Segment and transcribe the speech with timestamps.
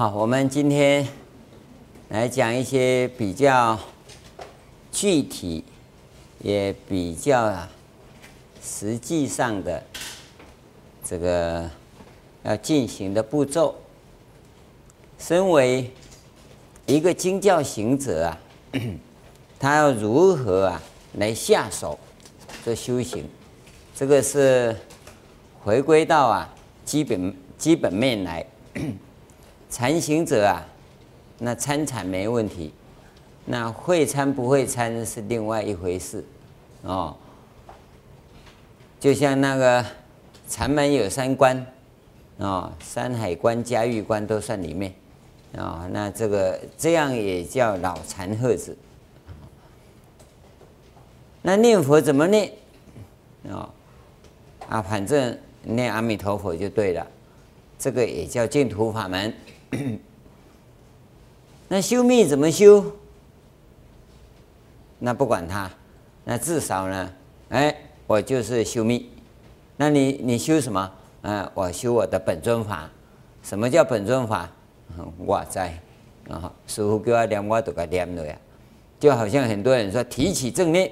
[0.00, 1.06] 好，我们今天
[2.08, 3.78] 来讲一些比较
[4.90, 5.62] 具体，
[6.38, 7.54] 也比较
[8.62, 9.82] 实际上的
[11.04, 11.68] 这个
[12.44, 13.74] 要进行的步骤。
[15.18, 15.90] 身为
[16.86, 18.40] 一个经教行者啊，
[19.60, 20.82] 他要如何啊
[21.18, 21.98] 来下手
[22.64, 23.26] 做修行？
[23.94, 24.74] 这个是
[25.62, 26.48] 回归到啊
[26.86, 28.46] 基本基本面来。
[29.70, 30.66] 禅行者啊，
[31.38, 32.74] 那参禅没问题，
[33.46, 36.24] 那会参不会参是另外一回事
[36.82, 37.16] 哦。
[38.98, 39.86] 就像那个
[40.48, 41.64] 禅门有三关
[42.38, 44.92] 哦，山海关、嘉峪关都算里面
[45.56, 45.88] 啊、哦。
[45.92, 48.76] 那这个这样也叫老禅鹤子。
[51.42, 52.52] 那念佛怎么念、
[53.48, 53.70] 哦？
[54.68, 57.06] 啊，反正念阿弥陀佛就对了。
[57.78, 59.32] 这个也叫净土法门。
[61.68, 62.84] 那修密怎么修？
[64.98, 65.70] 那不管他，
[66.24, 67.12] 那至少呢，
[67.48, 67.74] 哎，
[68.06, 69.08] 我就是修密。
[69.76, 70.92] 那你你修什么？
[71.22, 72.90] 嗯、我修我的本尊法。
[73.42, 74.50] 什么叫本尊法？
[75.18, 75.78] 我在
[76.28, 78.36] 啊，师父叫我念，我都给念了呀。
[78.98, 80.90] 就好像很多人说提起正念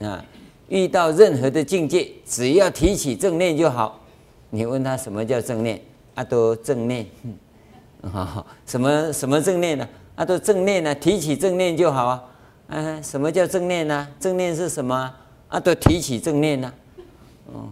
[0.00, 0.24] 啊，
[0.68, 4.00] 遇到任何的境界，只要提起正念就好。
[4.48, 5.80] 你问他什么叫正念？
[6.14, 7.06] 啊，都正念。
[8.02, 9.88] 啊， 什么什么正念呢？
[10.16, 12.24] 啊，都正念呢，提起正念就好啊。
[12.68, 14.08] 啊，什么叫正念呢？
[14.18, 15.12] 正念是什么？
[15.48, 16.72] 啊，都提起正念呢。
[17.52, 17.68] 哦，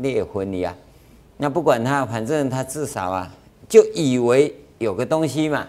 [0.00, 0.74] 裂魂你啊，
[1.36, 3.30] 那不管他，反正他至少啊，
[3.68, 5.66] 就以为有个东西嘛。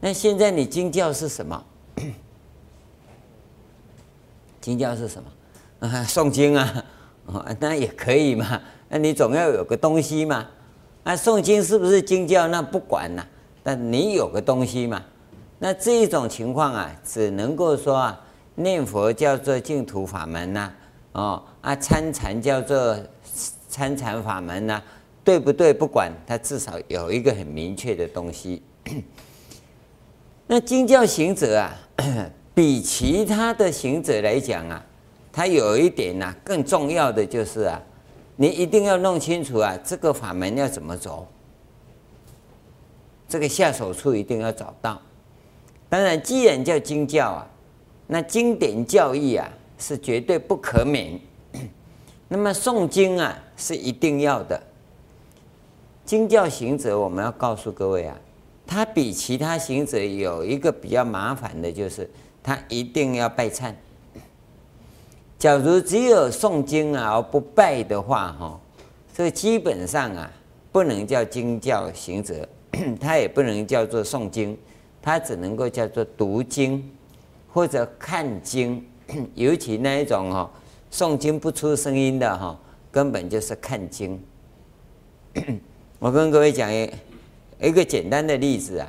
[0.00, 1.64] 那现在你经教是什么？
[4.60, 5.88] 经教是什么？
[5.88, 6.84] 啊，诵经啊，
[7.26, 8.60] 哦，那也可以嘛。
[8.88, 10.46] 那你总要有个东西嘛。
[11.04, 12.46] 那诵经是不是经教？
[12.48, 13.26] 那不管了，
[13.62, 15.02] 但你有个东西嘛。
[15.58, 18.20] 那这一种情况啊，只能够说啊，
[18.54, 20.72] 念佛叫做净土法门呐，
[21.12, 22.96] 哦啊，参禅叫做
[23.68, 24.82] 参禅法门呐，
[25.24, 25.72] 对不对？
[25.72, 28.62] 不管，它至少有一个很明确的东西。
[30.46, 31.74] 那经教行者啊，
[32.54, 34.84] 比其他的行者来讲啊，
[35.32, 37.80] 他有一点呐，更重要的就是啊。
[38.36, 41.28] 你一定要弄清楚啊，这个法门要怎么走，
[43.28, 45.00] 这个下手处一定要找到。
[45.88, 47.46] 当然，既然叫经教啊，
[48.06, 49.48] 那经典教义啊
[49.78, 51.20] 是绝对不可免。
[52.28, 54.60] 那么诵经啊是一定要的。
[56.04, 58.16] 经教行者，我们要告诉各位啊，
[58.66, 62.10] 他比其他行者有一个比较麻烦的，就是
[62.42, 63.74] 他一定要拜忏。
[65.42, 68.60] 假如只有诵经啊而不拜的话，哈，
[69.12, 70.30] 这基本上啊
[70.70, 72.48] 不能叫经教行者，
[73.00, 74.56] 他也不能叫做诵经，
[75.02, 76.88] 他只能够叫做读经
[77.52, 78.86] 或者看经，
[79.34, 80.48] 尤其那一种哈
[80.92, 82.56] 诵经不出声音的哈，
[82.92, 84.22] 根本就是看经。
[85.98, 86.88] 我跟各位讲一
[87.60, 88.86] 一个简单的例子啊，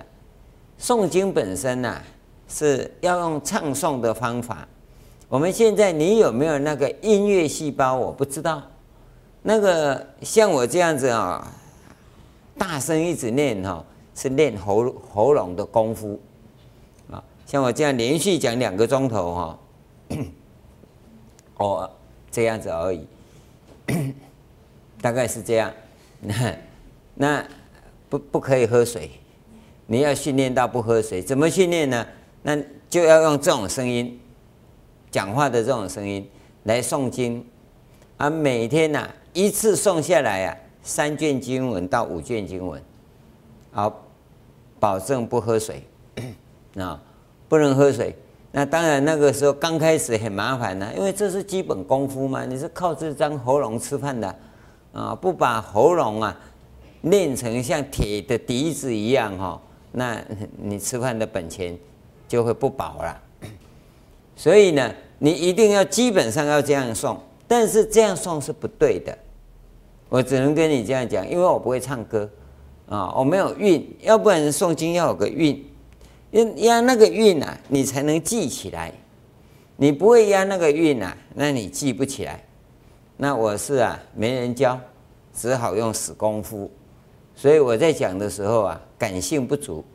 [0.80, 2.00] 诵经本身呐
[2.48, 4.68] 是要用唱诵的方法。
[5.34, 7.96] 我们现在你有没有那个音乐细胞？
[7.96, 8.62] 我不知道。
[9.42, 11.52] 那个像我这样子啊，
[12.56, 13.84] 大声一直念哈，
[14.14, 16.22] 是练喉喉咙的功夫
[17.10, 17.18] 啊。
[17.48, 19.60] 像我这样连续讲两个钟头哈，
[21.58, 21.90] 哦，
[22.30, 23.08] 这样子而已，
[25.02, 25.74] 大概是这样。
[26.22, 26.56] 那
[27.16, 27.48] 那
[28.08, 29.10] 不不可以喝水，
[29.88, 32.06] 你要训练到不喝水，怎么训练呢？
[32.44, 32.56] 那
[32.88, 34.20] 就要用这种声音。
[35.14, 36.28] 讲话的这种声音
[36.64, 37.46] 来诵经
[38.18, 42.82] 啊，每天呐、一次诵下来啊，三卷经文到五卷经文，
[43.72, 43.96] 好，
[44.80, 45.84] 保证不喝水
[46.78, 47.00] 啊，
[47.48, 48.16] 不能喝水。
[48.52, 54.36] 那当然那个时候刚开始很麻烦呢、因为这是基本功夫嘛，你是靠这张喉咙吃饭的
[54.94, 56.36] 啊，不把喉咙啊
[57.02, 59.62] 练成像铁的笛子一样哈，
[59.92, 60.20] 那
[60.58, 61.78] 你吃饭的本钱
[62.28, 63.22] 就会不保了。
[64.44, 67.18] 所以呢，你一定要基本上要这样诵，
[67.48, 69.18] 但是这样诵是不对的。
[70.10, 72.30] 我只能跟你这样讲，因为我不会唱歌
[72.90, 75.66] 啊，我没有韵，要不然诵经要有个韵，
[76.32, 78.92] 要压那个韵啊，你才能记起来。
[79.78, 82.44] 你不会压那个韵啊，那你记不起来。
[83.16, 84.78] 那我是啊，没人教，
[85.34, 86.70] 只好用死功夫。
[87.34, 89.86] 所以我在讲的时候啊，感性不足，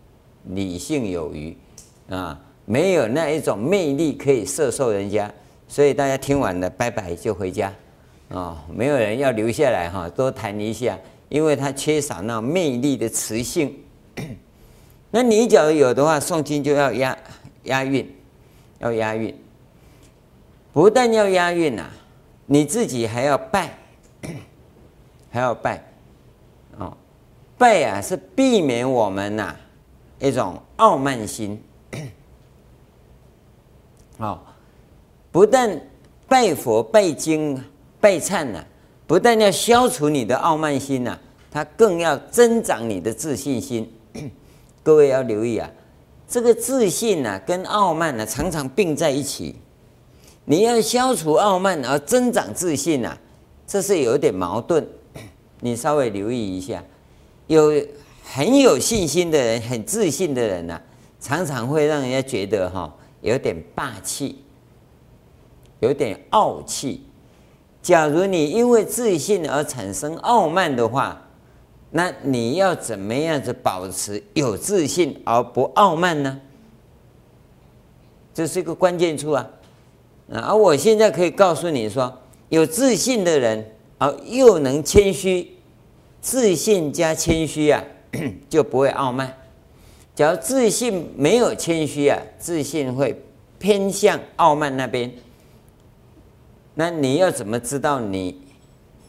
[0.44, 1.54] 理性有余
[2.08, 2.40] 啊。
[2.70, 5.32] 没有那一种魅力可以摄受人家，
[5.67, 7.73] 所以大家听完了，拜拜就回家，
[8.29, 10.99] 哦，没有人要留下来哈，多谈一下，
[11.31, 13.75] 因为他缺少那魅力的磁性。
[15.11, 17.17] 那你假如有的话，诵经就要押
[17.62, 18.06] 押韵，
[18.81, 19.35] 要押韵。
[20.75, 21.88] 不但要押韵呐，
[22.44, 23.73] 你自己还要拜，
[25.32, 25.82] 还要拜，
[26.76, 26.94] 哦，
[27.56, 29.56] 拜啊是避免我们呐
[30.20, 31.59] 一种傲慢心。
[34.19, 34.44] 好，
[35.31, 35.81] 不但
[36.26, 37.62] 拜佛、拜经、
[38.00, 38.65] 拜忏呐，
[39.06, 41.17] 不但要消除你的傲慢心呐，
[41.50, 43.91] 它更要增长你的自信心。
[44.82, 45.70] 各位要留意啊，
[46.29, 49.55] 这个自信呐跟傲慢呢常常并在一起。
[50.47, 53.17] 你要消除傲慢而增长自信呐，
[53.67, 54.85] 这是有点矛盾。
[55.61, 56.82] 你稍微留意一下，
[57.47, 57.73] 有
[58.25, 60.81] 很有信心的人、很自信的人呐，
[61.20, 64.44] 常常会让人家觉得哈有点霸气，
[65.81, 67.05] 有点傲气。
[67.81, 71.26] 假如你因为自信而产生傲慢的话，
[71.91, 76.41] 那你要怎么样子保持有自信而不傲慢呢？
[78.35, 79.49] 这是一个关键处啊。
[80.31, 82.20] 而我现在可以告诉你说，
[82.50, 85.56] 有自信的人啊，又能谦虚，
[86.20, 87.82] 自信加谦虚啊，
[88.50, 89.35] 就不会傲慢。
[90.19, 93.23] 假如自信没有谦虚啊，自信会
[93.56, 95.12] 偏向傲慢那边。
[96.75, 98.37] 那你要怎么知道你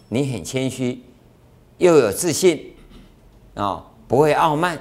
[0.10, 1.02] 你很谦虚，
[1.80, 2.76] 又有自信
[3.56, 4.80] 啊，不会傲慢？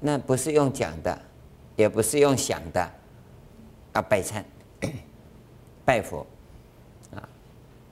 [0.00, 1.16] 那不是用讲的，
[1.76, 2.90] 也不是用想的，
[3.92, 4.42] 啊拜忏。
[5.86, 6.26] 拜佛
[7.14, 7.28] 啊，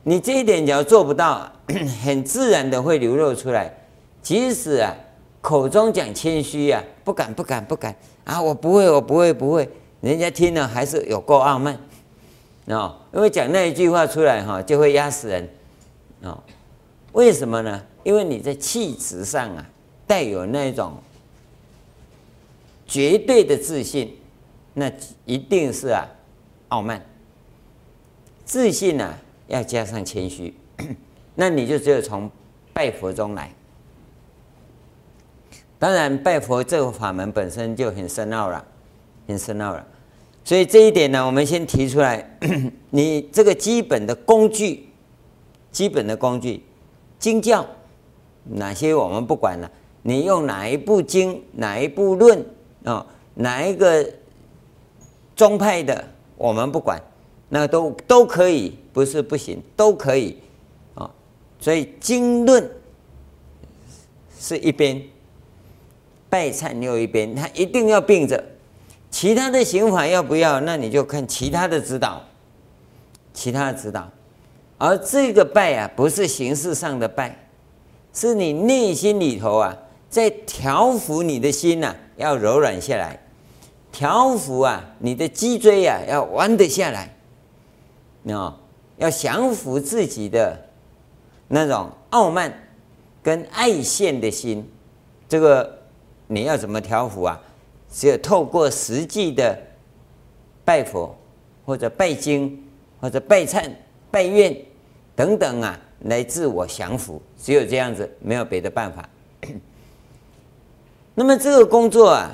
[0.03, 1.49] 你这一点只要做不到，
[2.03, 3.73] 很自然的会流露出来。
[4.21, 4.93] 即使啊，
[5.41, 7.95] 口中讲谦虚啊，不敢不敢不敢
[8.25, 9.69] 啊，我不会我不会不会，
[10.01, 11.79] 人家听了还是有够傲慢
[12.67, 12.97] 哦。
[13.15, 15.49] 因为讲那一句话出来哈，就会压死人
[16.23, 16.43] 哦。
[17.13, 17.83] 为什么呢？
[18.05, 19.67] 因为你在气质上啊，
[20.07, 20.95] 带有那种
[22.87, 24.17] 绝对的自信，
[24.75, 24.91] 那
[25.25, 26.07] 一定是啊。
[26.69, 27.03] 傲慢、
[28.45, 30.55] 自信呢、啊，要加上谦虚，
[31.35, 32.31] 那你就只有从
[32.75, 33.51] 拜佛中来。
[35.79, 38.65] 当然，拜佛这个法门本身就很深奥了，
[39.27, 39.87] 很深奥了。
[40.45, 42.39] 所以这一点呢，我们先提出来。
[42.91, 44.89] 你这个基本的工具，
[45.71, 46.63] 基本的工具，
[47.19, 47.67] 经教
[48.45, 49.71] 哪些我们不管了。
[50.03, 52.45] 你用哪一部经，哪一部论
[52.85, 54.09] 啊，哪一个
[55.37, 56.03] 宗派的？
[56.37, 57.01] 我们不管，
[57.49, 60.39] 那都都可以，不是不行，都可以
[60.95, 61.11] 啊。
[61.61, 62.71] 所以经论
[64.41, 65.03] 是一边，
[66.29, 68.43] 拜忏又一边，他一定要并着。
[69.11, 70.61] 其他的刑法要不要？
[70.61, 72.23] 那你就看其他的指导，
[73.33, 74.09] 其他的指导。
[74.77, 77.49] 而这个拜啊，不是形式上的拜，
[78.13, 79.77] 是你内心里头啊，
[80.09, 83.19] 在调伏你的心呐、啊，要柔软下来。
[83.91, 87.17] 调伏啊，你的脊椎啊要弯得下来，
[88.33, 88.61] 啊，
[88.99, 90.57] 要降服自己的
[91.49, 92.53] 那种傲慢
[93.23, 94.71] 跟爱现的心，
[95.27, 95.78] 这个
[96.29, 97.41] 你要怎么调伏啊？
[97.91, 99.59] 只有透过实际的
[100.65, 101.17] 拜佛
[101.67, 102.65] 或者拜经
[103.01, 103.69] 或者拜忏
[104.11, 104.57] 拜愿
[105.17, 109.09] 等等啊，来自我降服，只有这样子，没有别的办法。
[111.17, 112.31] 那么这个工作啊。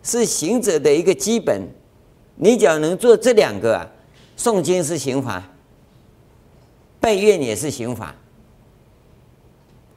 [0.00, 1.60] 是行者的一个基本，
[2.36, 3.86] 你只要能做这两个啊，
[4.38, 5.42] 诵经是行法，
[6.98, 8.14] 拜愿也是行法，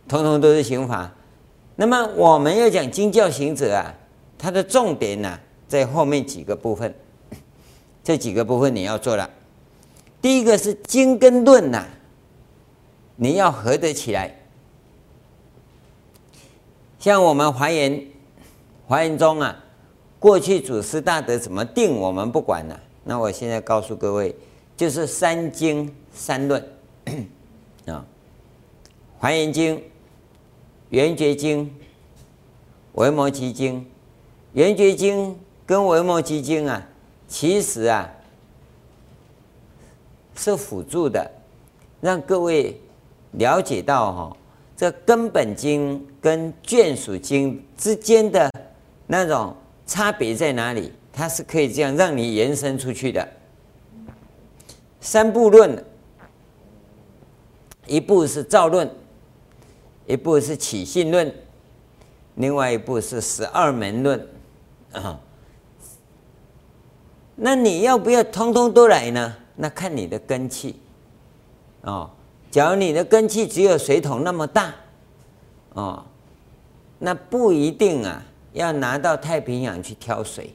[0.09, 1.09] 通通都是行法。
[1.75, 3.93] 那么我们要讲经教行者啊，
[4.37, 6.93] 它的重点呢、在后面几个部分，
[8.03, 9.29] 这几个部分你要做了。
[10.21, 11.85] 第一个是经跟论呐、
[13.15, 14.35] 你要合得起来。
[16.99, 18.05] 像我们华严，
[18.87, 19.63] 华严宗啊。
[20.19, 22.79] 过去祖师大德怎么定，我们不管了。
[23.03, 24.35] 那我现在告诉各位，
[24.77, 26.61] 就是三经三论
[27.87, 27.89] 啊，
[29.17, 29.75] 《华严经》、
[30.91, 31.65] 《圆觉经》、
[32.93, 33.75] 《维摩诘经》。
[34.53, 35.31] 《圆觉经》
[35.65, 36.87] 跟《维摩诘经》啊，
[37.27, 38.09] 其实啊
[40.35, 41.29] 是辅助的，
[41.99, 42.79] 让各位
[43.31, 44.37] 了解到哈，
[44.77, 48.49] 这根本经跟眷属经之间的
[49.07, 49.55] 那种。
[49.83, 50.89] 差别在哪里？
[51.11, 53.27] 它是可以这样让你延伸出去的。
[55.01, 55.83] 三部论，
[57.87, 58.89] 一部是造论，
[60.07, 61.33] 一部是起信论，
[62.35, 64.27] 另外一部是十二门论
[64.91, 65.19] 啊。
[67.35, 69.35] 那你要不要通通都来呢？
[69.55, 70.79] 那看你的根器
[71.81, 72.09] 哦。
[72.49, 74.73] 假如你的根器只有水桶那么大
[75.73, 76.03] 哦，
[76.99, 78.23] 那不一定啊。
[78.53, 80.53] 要拿到太平洋去挑水，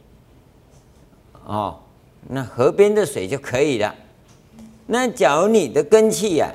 [1.47, 1.81] 哦，
[2.29, 3.95] 那河边的水就可以了。
[4.87, 6.53] 那假如你的根器呀、啊，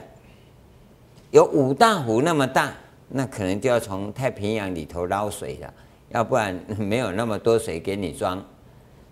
[1.31, 2.71] 有五大湖那么大，
[3.13, 5.73] 那可能就要从太平洋里头捞水了，
[6.09, 8.43] 要不然 没有那么多水给你装。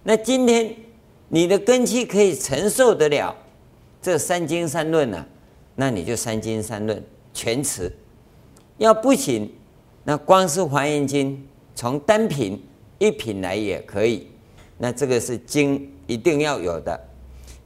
[0.04, 0.74] 那今天
[1.28, 3.36] 你的根气可以承受得了
[4.02, 5.26] 这三经三论啊，
[5.76, 7.04] 那你就三经三论
[7.34, 7.92] 全持。
[8.78, 9.52] 要不行，
[10.06, 12.64] 那光是华严经从单品
[12.98, 14.28] 一品来也可以。
[14.78, 16.98] 那这个是经一定要有的。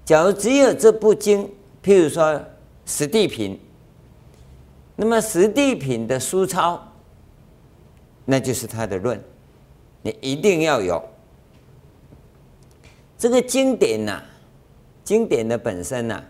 [0.03, 1.47] 假如只有这部经，
[1.83, 2.43] 譬如说
[2.87, 3.59] 十地品，
[4.95, 6.81] 那么十地品的书抄，
[8.25, 9.21] 那就是他的论，
[10.01, 11.03] 你一定要有。
[13.17, 14.21] 这个经典呐、
[15.03, 16.23] 经典的本身呐、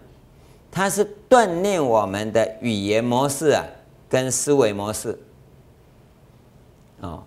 [0.72, 3.66] 它是锻炼我们的语言模式啊，
[4.08, 5.20] 跟思维模式。
[7.02, 7.24] 哦，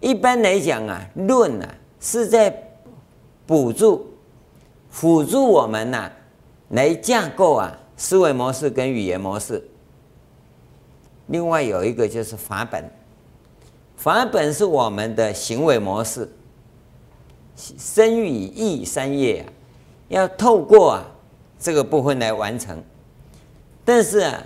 [0.00, 2.54] 一般来讲啊，论啊是在
[3.46, 4.14] 补助、
[4.88, 6.12] 辅助我们呐、
[6.68, 9.66] 来架构啊思维模式跟语言模式。
[11.26, 12.90] 另外有一个就是法本，
[13.96, 16.28] 法本是我们的行为模式。
[17.56, 19.46] 身与意三业啊，
[20.08, 21.06] 要透过啊
[21.58, 22.82] 这个部分来完成。
[23.84, 24.42] 但是啊，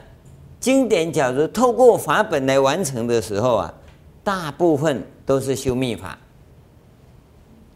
[0.61, 3.75] 经典假如透过法本来完成的时候啊，
[4.23, 6.19] 大部分都是修密法，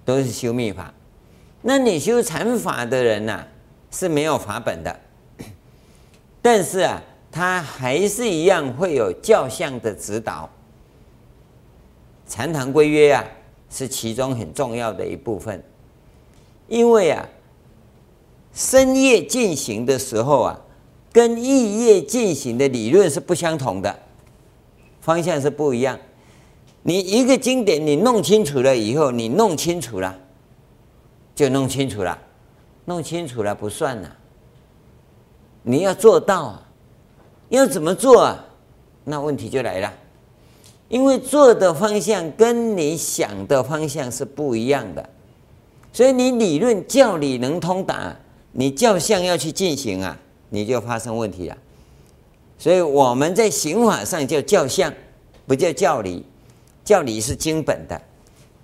[0.05, 0.93] 都是修密法。
[1.63, 3.43] 那你修禅法的人呐、
[3.91, 5.01] 是没有法本的，
[6.43, 7.01] 但是啊，
[7.33, 10.49] 他还是一样会有教相的指导，
[12.29, 13.25] 禅堂规约啊。
[13.75, 15.65] 是其中很重要的一部分，
[16.69, 17.27] 因为啊，
[18.53, 20.61] 深夜进行的时候啊，
[21.11, 23.99] 跟意业进行的理论是不相同的，
[25.01, 25.99] 方向是不一样。
[26.83, 30.19] 你一个经典你弄清楚了以后，你弄清楚了，
[31.35, 32.19] 就弄清楚了，
[32.85, 34.17] 弄清楚了不算了，
[35.63, 36.63] 你要做到，
[37.53, 38.45] 要怎么做啊？
[39.05, 39.93] 那问题就来了。
[40.89, 45.09] 因为做的方向跟你想的方向是不一样的，
[45.93, 48.17] 所以你理论教理能通达，
[48.53, 50.19] 你教相要去进行啊，
[50.49, 51.57] 你就发生问题了。
[52.59, 54.93] 所以我们在行法上叫教相，
[55.47, 56.25] 不叫教理。
[56.85, 58.01] 教理是经本的，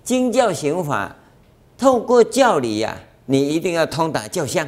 [0.03, 1.15] 经教行法，
[1.77, 4.67] 透过教理呀、啊，你一定要通达教相。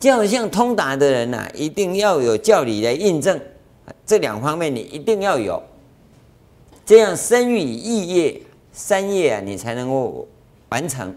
[0.00, 3.38] 教相通达的人呐、啊，一定要有教理来印证，
[4.06, 5.62] 这两方面你一定要有。
[6.86, 8.40] 这样身语意业
[8.72, 10.26] 三业啊，你才能够
[10.70, 11.14] 完成，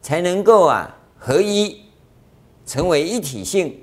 [0.00, 1.82] 才能够啊合一，
[2.64, 3.76] 成为一体性，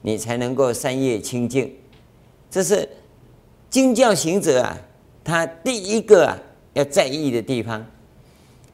[0.00, 1.72] 你才能够三业清净。
[2.50, 2.86] 这是
[3.70, 4.76] 经教行者啊，
[5.22, 6.36] 他第一个啊
[6.72, 7.86] 要在意的地方。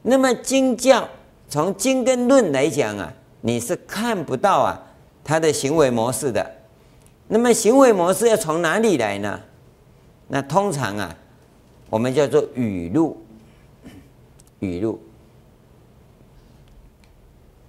[0.01, 1.07] 那么经教
[1.47, 4.81] 从经跟论来讲啊，你是看不到啊
[5.23, 6.45] 他的行为模式的。
[7.27, 9.39] 那么行为模式要从哪里来呢？
[10.27, 11.15] 那通常啊。
[11.91, 13.17] 我们叫做语录，
[14.59, 15.01] 语录，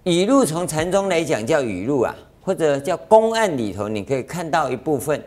[0.05, 5.25] 语录从禅宗来讲叫语录啊，或者叫公案里头，你可以看到一部分，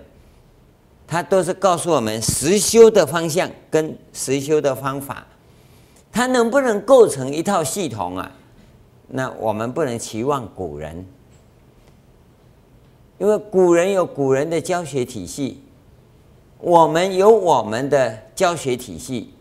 [1.07, 5.25] 它都是告诉我们实修的方向跟实修的方法，
[6.11, 8.31] 它能不能构成一套系统啊？
[9.07, 11.05] 那我们不能期望古人，
[13.17, 15.61] 因为古人有古人的教学体系。
[16.59, 19.33] 我们有我们的教学体系，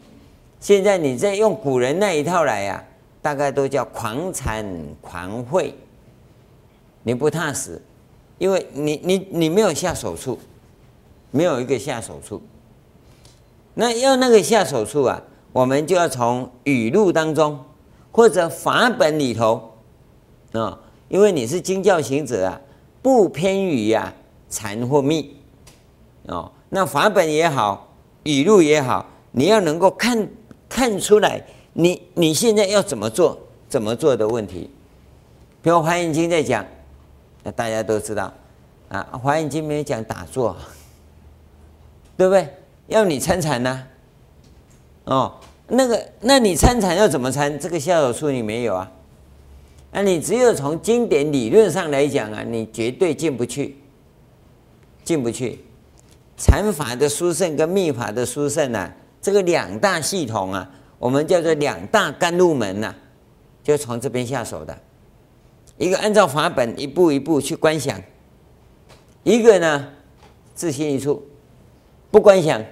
[0.58, 2.82] 现在你在用古人那一套来呀、啊，
[3.22, 4.66] 大概都叫狂禅
[5.00, 5.72] 狂会，
[7.04, 7.80] 你不踏实，
[8.38, 10.36] 因为你你你没有下手处，
[11.30, 12.42] 没有一个下手处。
[13.74, 17.64] 那要那个下手处啊，我们就要从语录当中
[18.12, 19.72] 或者法本里头
[20.52, 20.78] 啊，
[21.08, 22.60] 因为你是经教行者啊，
[23.02, 24.12] 不偏于呀
[24.48, 25.36] 禅或密
[26.26, 26.52] 哦。
[26.68, 27.88] 那法本也好，
[28.22, 30.28] 语录也好，你要能够看
[30.68, 33.38] 看出来你，你现在要怎么做，
[33.68, 34.70] 怎么做的问题。
[35.62, 36.64] 比如《华严经》在讲，
[37.42, 38.32] 那大家都知道
[38.88, 40.56] 啊，《华严经》没有讲打坐，
[42.16, 42.48] 对不对？
[42.88, 43.86] 要你参禅呢？
[45.04, 45.34] 哦，
[45.74, 47.58] 那个，那你参禅要怎么参？
[47.58, 48.92] 这个下手处你没有啊？
[49.90, 53.78] 那你只有从经典理论上来讲啊，你绝对进不去，
[55.02, 55.64] 进不去。
[56.36, 62.94] 禅法的殊胜跟密法的殊胜啊，这个两大系统啊，我们叫做两大甘露门呐、
[63.62, 64.76] 就从这边下手的。
[65.78, 67.98] 一个按照法本一步一步去观想，
[69.22, 69.88] 一个呢
[70.54, 71.26] 自心一处
[72.10, 72.62] 不观想，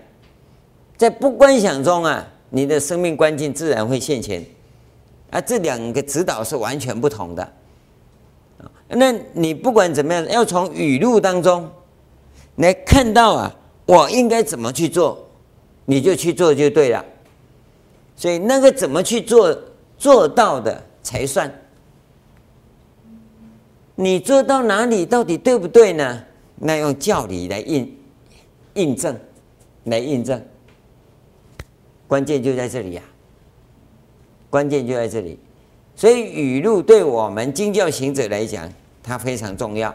[0.98, 4.44] 在不观想中啊，你的生命关键自然会现前。
[5.30, 7.52] 啊，这两个指导是完全不同的。
[8.88, 11.70] 那你不管怎么样，要从语录当中
[12.56, 15.24] 来看到啊，我应该怎么去做，
[15.84, 17.04] 你就去做就对了。
[18.16, 19.56] 所以那个怎么去做
[19.96, 21.52] 做到的才算。
[23.94, 26.24] 你做到哪里到底对不对呢？
[26.56, 27.98] 那用教理来印
[28.74, 29.16] 印证，
[29.84, 30.42] 来印证。
[32.10, 33.06] 关键就在这里呀、啊，
[34.50, 35.38] 关键就在这里。
[35.94, 38.68] 所以语录对我们经教行者来讲，
[39.00, 39.94] 它非常重要。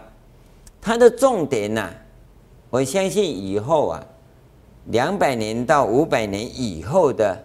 [0.81, 1.89] 它的重点呢、
[2.69, 4.07] 我相信以后啊，
[4.85, 7.37] 两百年到五百年以后的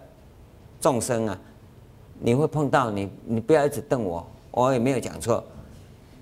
[0.79, 1.37] 众生啊，
[2.21, 5.43] 你会碰到你，你不要一直瞪我，我也没有讲错。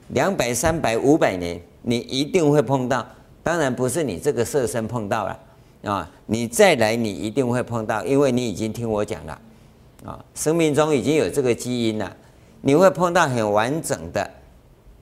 [0.08, 3.06] 两百、三百、五百年，你一定会碰到。
[3.44, 5.40] 当然不是你这个色身碰到了
[5.84, 9.42] 啊，你再来你一定会碰到，因为你已经听我讲了
[10.06, 12.16] 啊，生命中已经有这个基因了，
[12.62, 14.30] 你会碰到很完整的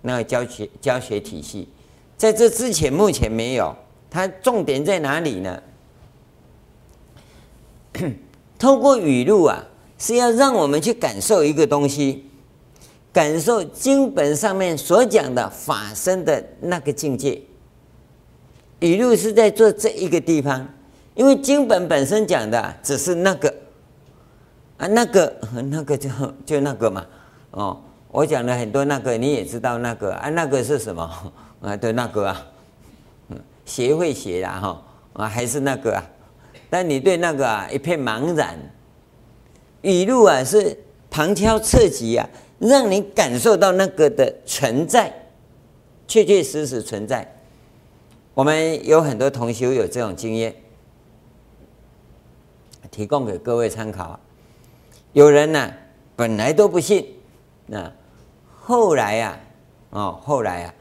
[0.02, 1.68] 那个教学教学体系。
[2.16, 3.76] 在这之前，目前没有。
[4.10, 5.62] 它重点在哪里呢？
[8.58, 9.62] 透过语录啊，
[9.98, 12.24] 是要让我们去感受一个东西。
[13.12, 17.42] 感受经本上面所讲的法身的那个境界，
[18.80, 20.68] 语录是在做这一个地方，
[21.16, 23.54] 因为经本本身讲的只是那个
[24.78, 25.36] 啊，那个
[25.70, 26.10] 那个就
[26.46, 27.06] 就那个嘛，
[27.52, 31.04] 哦，我讲了很多那个，你也知道那个啊，那个是什么
[31.62, 31.76] 啊？
[31.78, 32.48] 对，那个啊，
[33.66, 36.04] 学会学啦哈啊，还是那个啊，
[36.70, 38.56] 但你对那个啊一片茫然，
[39.82, 40.78] 语录啊是
[41.10, 42.28] 旁敲侧击啊。
[42.60, 45.14] 让你感受到那个的存在，
[46.08, 47.37] 确确实实存在。
[48.38, 50.54] 我们有很多同学有这种经验，
[52.92, 54.20] 提供给各位参考。
[55.14, 55.74] 有人呢、
[56.16, 57.04] 本来都不信，
[57.66, 57.92] 那
[58.62, 59.40] 后来呀、
[59.90, 60.74] 啊，哦，后来呀、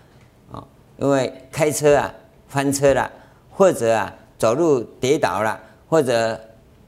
[0.52, 2.14] 啊，哦，因为开车啊
[2.46, 3.10] 翻车了，
[3.50, 6.38] 或者啊走路跌倒了，或者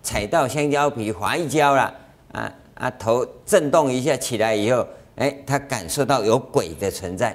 [0.03, 1.95] 踩到香蕉皮滑一跤了，
[2.33, 2.53] 啊。
[2.75, 7.35] 啊，头震动一下起来以后，哎，他感受到有鬼的存在，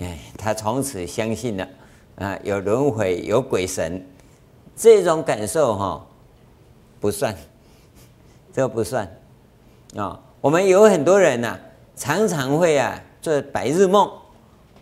[0.00, 1.68] 哎，他从此相信了，
[2.20, 4.06] 啊，有轮回，有鬼神，
[4.76, 6.02] 这种感受哈、哦，
[7.00, 7.34] 不算，
[8.52, 9.10] 这不算，
[9.96, 11.58] 啊、我们有很多人呐、
[11.96, 14.08] 常常会啊做白日梦，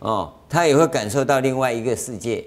[0.01, 2.45] 哦，他也会感受到另外一个世界，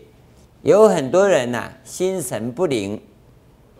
[0.62, 3.02] 有很多人呐、心神不宁，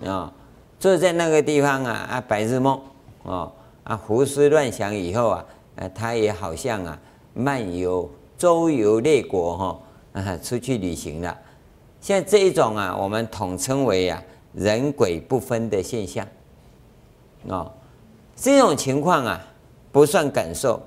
[0.06, 0.34] 啊、
[0.80, 2.82] 坐在那个地方啊啊白日梦，
[3.24, 3.52] 哦。
[3.84, 5.46] 啊，胡思乱想以后啊，
[5.76, 7.00] 呃，他也好像啊，
[7.34, 9.80] 漫游周游列国哈，
[10.14, 11.38] 啊，出去旅行了。
[12.00, 14.22] 像这一种啊，我们统称为啊，
[14.54, 16.28] 人鬼不分的现象。
[17.48, 17.72] 哦，
[18.36, 19.48] 这种情况啊，
[19.92, 20.82] 不算感受。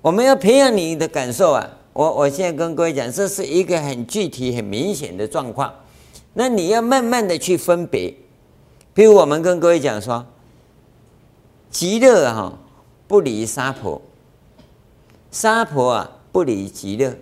[0.00, 5.72] 我们要培养你的感受啊，我我现在跟各位讲，这是一个很具体、很明显的状况。
[6.34, 8.14] 那你要慢慢的去分别。
[8.94, 10.26] 比如我们跟各位讲说。
[11.70, 12.52] 极乐哈
[13.08, 14.02] 不离娑婆，
[15.30, 17.16] 娑婆啊不离极乐，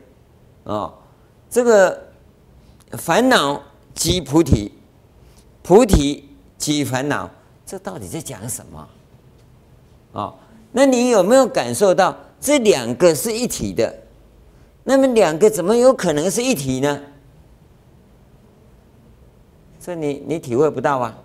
[0.65, 0.93] 哦，
[1.51, 2.07] 这个
[2.93, 3.61] 烦恼
[3.93, 4.73] 即菩提，
[5.63, 7.29] 菩提即烦恼，
[7.67, 8.89] 这到底在讲什么？
[10.13, 10.35] 哦，
[10.73, 13.95] 那你有没有感受到这两个是一体的？
[14.85, 17.01] 那么两个怎么有可能是一体呢？
[19.81, 21.19] 这你你体会不到啊，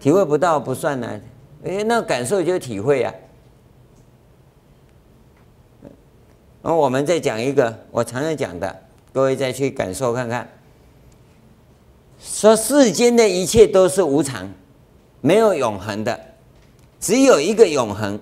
[0.00, 1.20] 体会不到不算呢。
[1.64, 3.14] 哎，那感受就体会啊。
[6.62, 8.82] 那我们再讲一个我常常讲的，
[9.16, 10.46] 各位再去感受看看。
[12.20, 14.52] 说世间的一切都是无常，
[15.22, 16.20] 没有永恒的，
[17.00, 18.20] 只有一个永恒。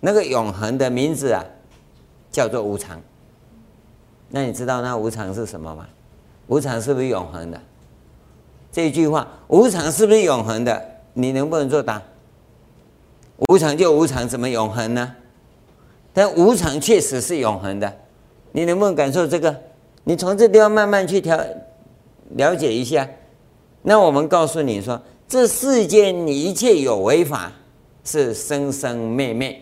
[0.00, 1.44] 那个永恒的名字啊，
[2.32, 3.00] 叫做无常。
[4.30, 5.86] 那你知道那无常是什么吗？
[6.48, 7.60] 无常是不是永恒的？
[8.72, 10.84] 这一句话，无常是不是永恒的？
[11.12, 12.02] 你能不能作答？
[13.46, 15.14] 无常就无常，怎么永恒呢？
[16.12, 17.96] 但无常确实是永恒的，
[18.50, 19.56] 你能不能感受这个？
[20.04, 21.38] 你从这地方慢慢去调
[22.30, 23.08] 了解一下。
[23.82, 27.52] 那我们告诉你说，这世间一切有为法
[28.04, 29.60] 是生生灭灭，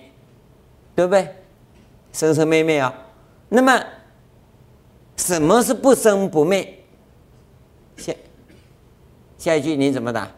[0.94, 1.28] 对不对？
[2.12, 2.92] 生生灭灭啊、
[3.48, 3.80] 那么
[5.16, 6.82] 什么是不生不灭？
[7.96, 8.12] 下
[9.38, 10.30] 下一句你怎么答？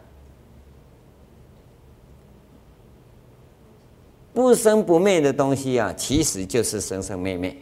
[4.33, 7.55] 不生不灭的东西啊，其实就是生生灭灭。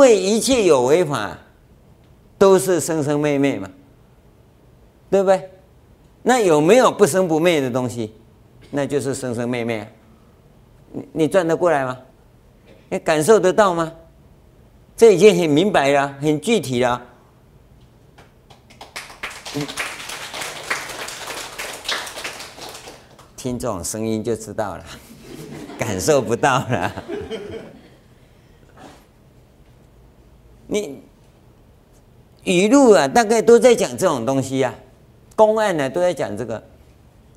[0.00, 1.36] 因为一切有为法
[2.38, 3.68] 都是生生灭灭嘛，
[5.10, 5.50] 对不对？
[6.22, 8.14] 那有没有不生不灭的东西？
[8.70, 9.86] 那就是生生灭灭。
[10.90, 11.98] 你你转得过来吗？
[12.88, 13.92] 你感受得到吗？
[14.96, 17.02] 这已经很明白了，很具体了。
[23.36, 24.84] 听这种声音就知道了，
[25.78, 26.90] 感受不到了。
[30.70, 31.02] 你
[32.44, 34.72] 语录啊，大概都在讲这种东西呀、
[35.34, 36.62] 公案呢，都在讲这个，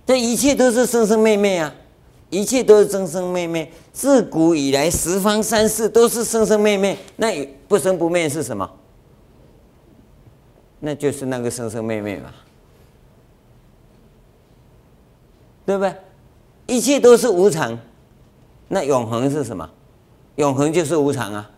[0.06, 1.74] 这一切都是生生灭灭啊，
[2.30, 3.70] 一切都是生生灭灭。
[3.92, 6.96] 自古以来，十方三世都是生生灭灭。
[7.16, 8.70] 那不生不灭是什么？
[10.80, 12.30] 那就是那个生生灭灭嘛，
[15.66, 15.96] 对不对？
[16.68, 17.78] 一切都是无常，
[18.68, 19.70] 那永恒是什么？
[20.36, 21.50] 永恒就是无常啊，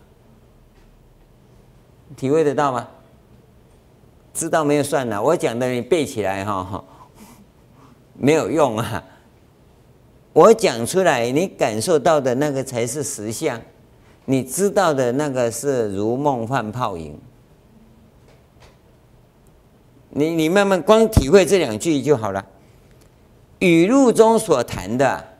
[2.14, 2.86] 体会得到吗？
[4.34, 6.84] 知道没有算了，我讲的你背起来哈，
[8.12, 9.02] 没有用啊。
[10.34, 13.58] 我讲出来，你感受到的那个才是实相，
[14.26, 17.18] 你知道的那个是如梦幻泡影。
[20.10, 22.44] 你你慢慢光体会这两句就好了。
[23.60, 25.38] 语录中所谈的，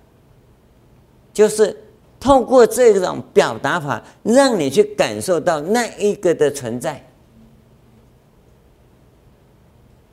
[1.35, 1.85] 就是
[2.18, 7.05] 透过这种表达法，让你去感受到那一个的存在。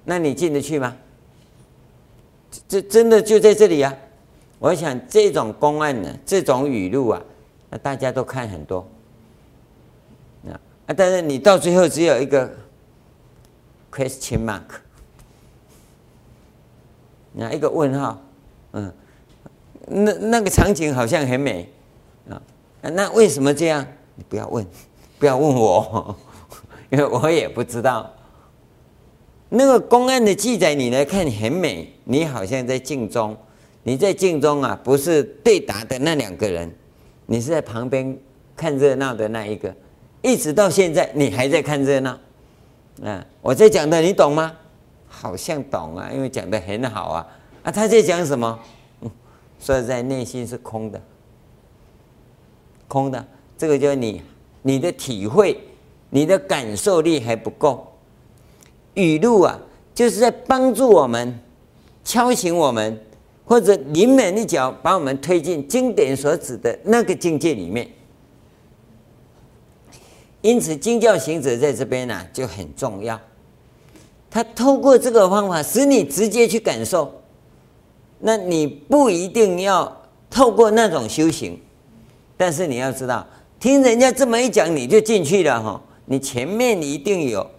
[0.05, 0.97] 那你进得去吗？
[2.67, 3.93] 这真的就在这里啊！
[4.59, 7.21] 我想这种公案呢，这种语录啊，
[7.69, 8.87] 那大家都看很多。
[10.85, 12.53] 啊，但是你到最后只有一个
[13.91, 14.61] question mark，
[17.31, 18.21] 那一个问号，
[18.73, 18.93] 嗯，
[19.87, 21.69] 那那个场景好像很美
[22.29, 22.41] 啊，
[22.81, 23.85] 那为什么这样？
[24.15, 24.65] 你不要问，
[25.17, 26.15] 不要问我，
[26.91, 28.11] 因为我也不知道。
[29.49, 33.35] 那个公案的记载，你来看很美，你好像在镜中，
[33.83, 36.73] 你在镜中啊，不是对答的那两个人，
[37.25, 38.17] 你是在旁边
[38.55, 39.73] 看热闹的那一个，
[40.21, 42.17] 一直到现在你还在看热闹，
[43.03, 44.51] 啊，我在讲的你懂吗？
[45.07, 47.27] 好像懂啊，因为讲的很好啊，
[47.61, 48.59] 啊，他在讲什么？
[49.59, 50.99] 说实在内心是空的，
[52.87, 53.25] 空的，
[53.57, 54.21] 这个就是你
[54.61, 55.59] 你的体会，
[56.09, 57.85] 你的感受力还不够。
[58.93, 59.59] 语录啊，
[59.95, 61.39] 就是在帮助我们，
[62.03, 62.99] 敲醒我们，
[63.45, 67.87] 或者临门一脚把我们推进经典所指的那个境界里面。
[70.41, 73.19] 因此，经教行者在这边呢、就很重要。
[74.29, 77.21] 他透过这个方法，使你直接去感受。
[78.19, 81.59] 那你不一定要透过那种修行，
[82.37, 83.27] 但是你要知道，
[83.59, 85.81] 听人家这么一讲，你就进去了哈。
[86.05, 87.49] 你前面你一定有。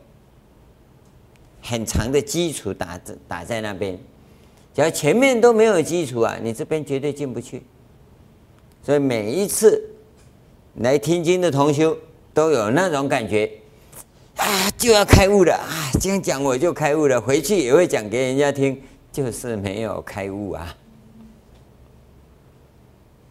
[1.66, 3.98] 很长的基础打在打在那边，
[4.74, 7.62] 只要前面都没有基础啊，你这边绝对进不去。
[8.82, 9.82] 所以每一次
[10.74, 11.96] 来听经的同修
[12.34, 13.50] 都有那种感觉
[14.36, 15.88] 啊，就要开悟了啊！
[15.98, 18.78] 这样讲我就开悟了，回去也会讲给人家听，
[19.10, 20.76] 就是没有开悟啊。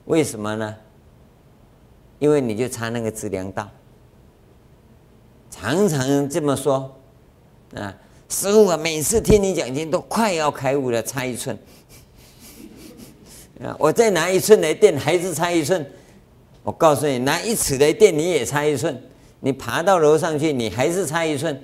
[0.06, 0.76] 为什么呢？
[2.24, 3.70] 因为你就差那个资粮道，
[5.52, 6.96] 常常这么说
[7.76, 7.94] 啊。
[8.30, 11.60] 师父啊，每次听你讲经都快要开悟了，差一寸。
[13.62, 15.86] 啊，我再拿一寸来垫，还是差一寸。
[16.64, 18.98] 我告诉你，拿一尺来垫，你也差一寸。
[19.42, 21.62] 你爬到楼上去，你还是差一寸，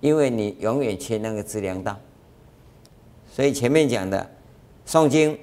[0.00, 1.94] 因为你永远缺那个资粮道。
[3.30, 4.26] 所以前面讲的
[4.88, 5.38] 诵经、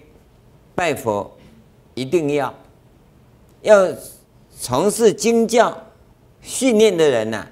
[0.73, 1.31] 拜佛，
[1.93, 2.51] 一定要
[3.61, 3.87] 要
[4.59, 5.75] 从事经教
[6.41, 7.47] 训练的人呐、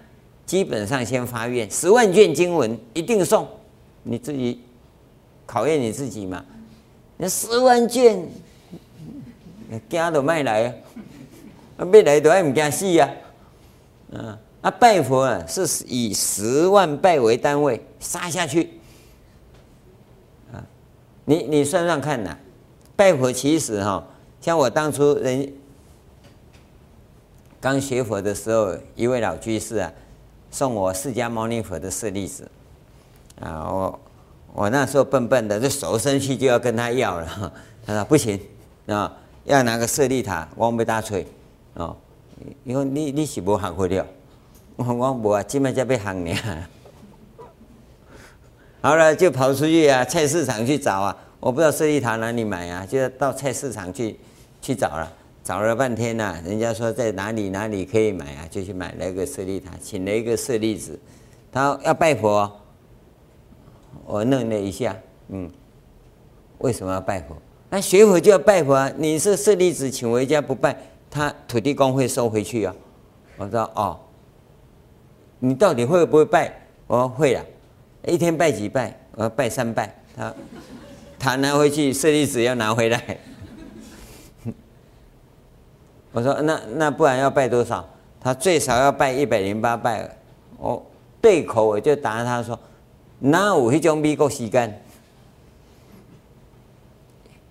[0.45, 3.47] 基本上先发愿，十万卷经文一定送，
[4.03, 4.61] 你自己
[5.45, 6.43] 考验你自己嘛。
[7.17, 8.27] 那十万卷，
[9.89, 10.73] 惊都卖来啊，
[11.77, 13.09] 啊，没来都还唔惊死啊。
[14.13, 18.69] 啊，啊拜佛啊，是以十万拜为单位杀下去。
[20.51, 20.63] 啊，
[21.25, 22.35] 你你算算看呐，
[22.95, 24.07] 拜佛其实哈，
[24.41, 25.53] 像我当初人
[27.61, 29.91] 刚学佛的时候，一位老居士啊。
[30.51, 32.49] 送我释迦牟尼佛的舍利子，
[33.39, 33.99] 啊，我
[34.51, 37.53] 我那时候笨笨的，就手伸去就要跟他要了，
[37.85, 38.39] 他说不行
[38.87, 41.27] 啊，要拿个舍利塔，我没大吹，
[41.75, 41.95] 哦，
[42.63, 44.03] 因为你你是无学会了，
[44.75, 46.35] 我我无啊，今麦才要学呢，
[48.81, 54.19] 好了，就跑出去啊，菜市场去找啊，我不知道舍利塔哪里买啊，就要到菜市场去
[54.63, 55.13] 去找了。
[55.49, 60.99] 找了半天呐、人家说在哪里哪里可以买啊，就去买了一个舍利塔，请了一个舍利子，
[61.51, 62.51] 他要拜佛，
[64.05, 64.95] 我愣了一下，
[65.29, 65.49] 嗯，
[66.59, 67.35] 为什么要拜佛？
[67.71, 68.91] 那学佛就要拜佛啊！
[68.95, 70.77] 你是舍利子请回家不拜，
[71.09, 72.75] 他土地公会收回去啊。
[73.35, 73.99] 我说哦，
[75.39, 76.61] 你到底会不会拜？
[76.85, 77.43] 我说会了，
[78.05, 78.95] 一天拜几拜？
[79.15, 79.95] 我说拜三拜。
[80.15, 80.35] 他
[81.17, 83.17] 他拿回去，舍利子要拿回来。
[86.11, 87.87] 我说那那不然要拜多少？
[88.21, 90.17] 他最少要拜一百零八拜。
[90.57, 90.85] 我
[91.21, 92.59] 对口我就答他说，
[93.19, 94.81] 哪有那种美国时间？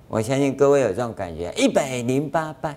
[0.08, 2.76] 我相信各位有这种感觉，一百零八拜。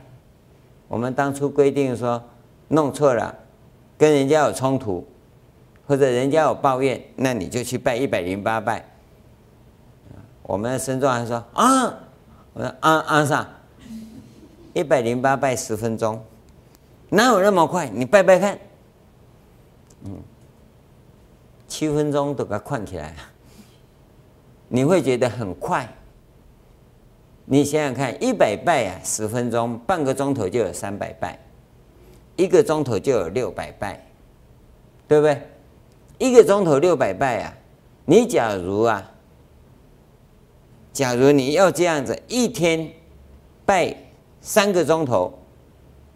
[0.88, 2.22] 我们当初规定说，
[2.67, 3.34] 弄错了，
[3.98, 5.06] 跟人家有冲突，
[5.88, 8.86] 或者人家有抱怨，那你就去拜一百零八拜。
[10.44, 11.94] 我们的僧众还说啊，
[12.54, 13.48] 我说啊啊啥？
[14.74, 16.24] 一百零八拜十分钟，
[17.10, 17.90] 哪有那么快？
[17.90, 18.58] 你拜拜看，
[20.06, 20.12] 嗯，
[21.68, 23.14] 七分钟都给它快起来，
[24.70, 25.88] 你会觉得很快。
[27.44, 31.38] 你想想看，一百拜啊，十分钟，半个钟头就有三百拜，
[32.38, 34.06] 一个钟头就有六百拜，
[35.08, 35.42] 对不对？
[36.18, 37.54] 一个钟头六百拜啊，
[38.06, 39.12] 你假如啊，
[40.94, 42.90] 假如你要这样子，一天
[43.66, 43.94] 拜。
[44.42, 45.32] 三个钟头，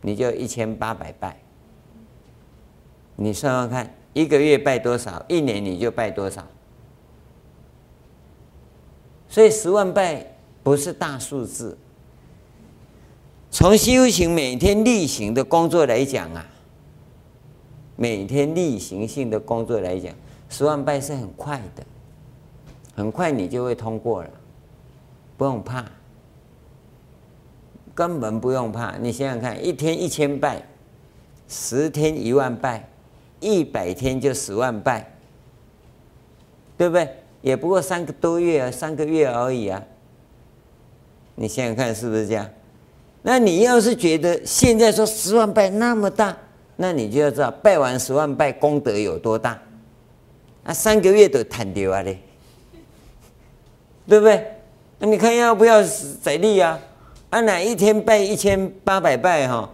[0.01, 1.39] 你就一千八百拜。
[3.15, 5.23] 你算算看，一个月拜多少？
[5.29, 6.45] 一年你就拜多少？
[9.29, 11.77] 所以十万拜不是大数字。
[13.51, 16.45] 从修行每天例行的工作来讲啊，
[17.95, 20.13] 每天例行性的工作来讲，
[20.49, 21.83] 十万拜是很快的，
[22.95, 24.29] 很快你就会通过了，
[25.37, 25.85] 不用怕。
[27.95, 30.61] 根本不用怕，你想想看，一天一千拜，
[31.47, 32.87] 十天一万拜，
[33.39, 35.11] 一百天就十万拜，
[36.77, 37.09] 对不对？
[37.41, 39.81] 也不过三个多月啊，三个月而已啊。
[41.35, 42.49] 你想想看，是不是这样？
[43.21, 46.35] 那你要是觉得现在说十万拜那么大，
[46.75, 49.57] 那你就要知道拜完十万拜功德有多大。
[50.63, 52.19] 那，三个月都谈掉啊嘞，
[54.05, 54.45] 对不对？
[54.99, 55.81] 那你看要不要
[56.21, 56.77] 再立啊？
[57.29, 59.69] 啊，哪一天拜一千八百拜哈？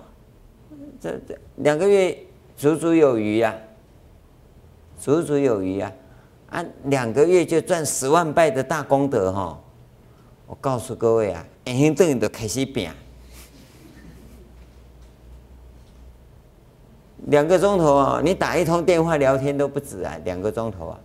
[0.99, 2.17] 这这两个月
[2.57, 3.55] 足足有余呀，
[4.99, 5.91] 足足有余呀！
[6.49, 9.59] 啊，两个月就赚十万拜的大功德哈！
[10.47, 12.91] 我告诉各位啊，眼睛瞪都开始变。
[17.27, 20.99] 两个钟头啊，你打一通电话聊天都不止啊，两个钟头啊，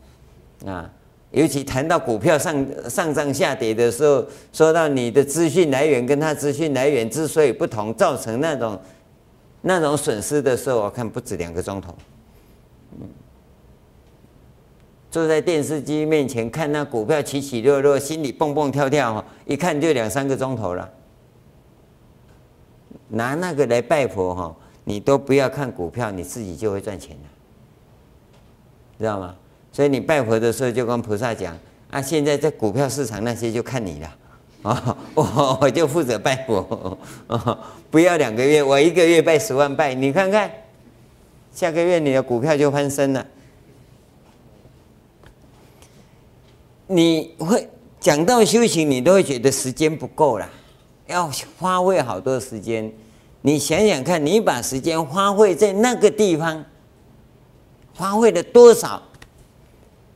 [0.66, 0.90] 啊。
[1.32, 8.80] 尤其谈到股票上上涨下跌的时候，说到你的资讯来源跟他资讯来源之所以不同，造成那种
[9.62, 11.94] 那种损失的时候，我看不止两个钟头。
[15.10, 20.88] 坐在电视机面前看那股票起起落落，心里蹦蹦跳跳，一看就两三个钟头了。
[23.08, 27.22] 拿那个来拜佛哈，你都不要看股票，你自己就会赚钱了，
[28.98, 29.34] 知道吗？
[29.76, 31.54] 所以你拜佛的时候就跟菩萨讲
[31.90, 34.10] 啊，现在在股票市场那些就看你了，
[34.62, 37.58] 啊，我 我就负责拜佛，啊，
[37.90, 40.50] 不要两个月，我一个月拜十万拜，你看看，
[41.52, 43.26] 下个月你的股票就翻身了。
[46.86, 47.68] 你会
[48.00, 50.48] 讲到修行，你都会觉得时间不够了，
[51.06, 52.90] 要花费好多时间。
[53.42, 56.64] 你想想看，你把时间花费在那个地方，
[57.94, 59.02] 花费了多少？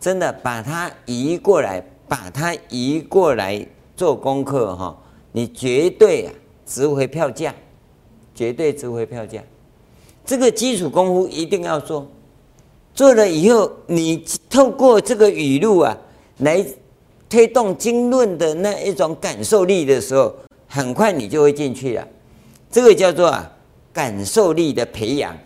[0.00, 4.96] 真的把它移过来，把它移过来做功课哈，
[5.32, 6.32] 你绝对啊
[6.64, 7.54] 值回票价，
[8.34, 9.42] 绝对值回票价。
[10.24, 12.08] 这个基础功夫一定要做，
[12.94, 15.96] 做了以后，你透过这个语录啊
[16.38, 16.64] 来
[17.28, 20.34] 推动经论的那一种感受力的时候，
[20.66, 22.08] 很快你就会进去了。
[22.70, 23.52] 这个叫做啊
[23.92, 25.36] 感受力的培养，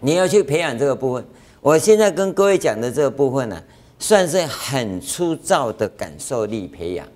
[0.00, 1.26] 你要去培养这个部分。
[1.62, 3.62] 我现在跟各位讲的这个部分呢、
[3.98, 7.06] 算是很粗糙的感受力培养。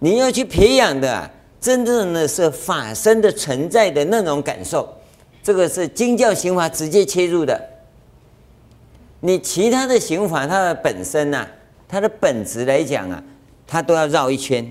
[0.00, 4.92] 你要去培养的、真正的是法身的存在的那种感受，
[5.44, 7.58] 这个是经教行法直接切入的。
[9.20, 11.48] 你其他的行法，它的本身呐、啊，
[11.88, 13.22] 它的本质来讲啊，
[13.64, 14.70] 它都要绕一圈，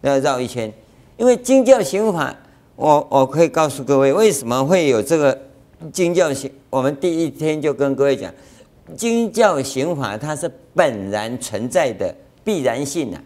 [0.00, 0.70] 要绕一圈。
[1.16, 2.36] 因为经教行法，
[2.74, 5.46] 我我可以告诉各位，为什么会有这个。
[5.92, 8.32] 经教行，我们第一天就跟各位讲，
[8.96, 13.22] 经教行法它是本然存在的必然性啊。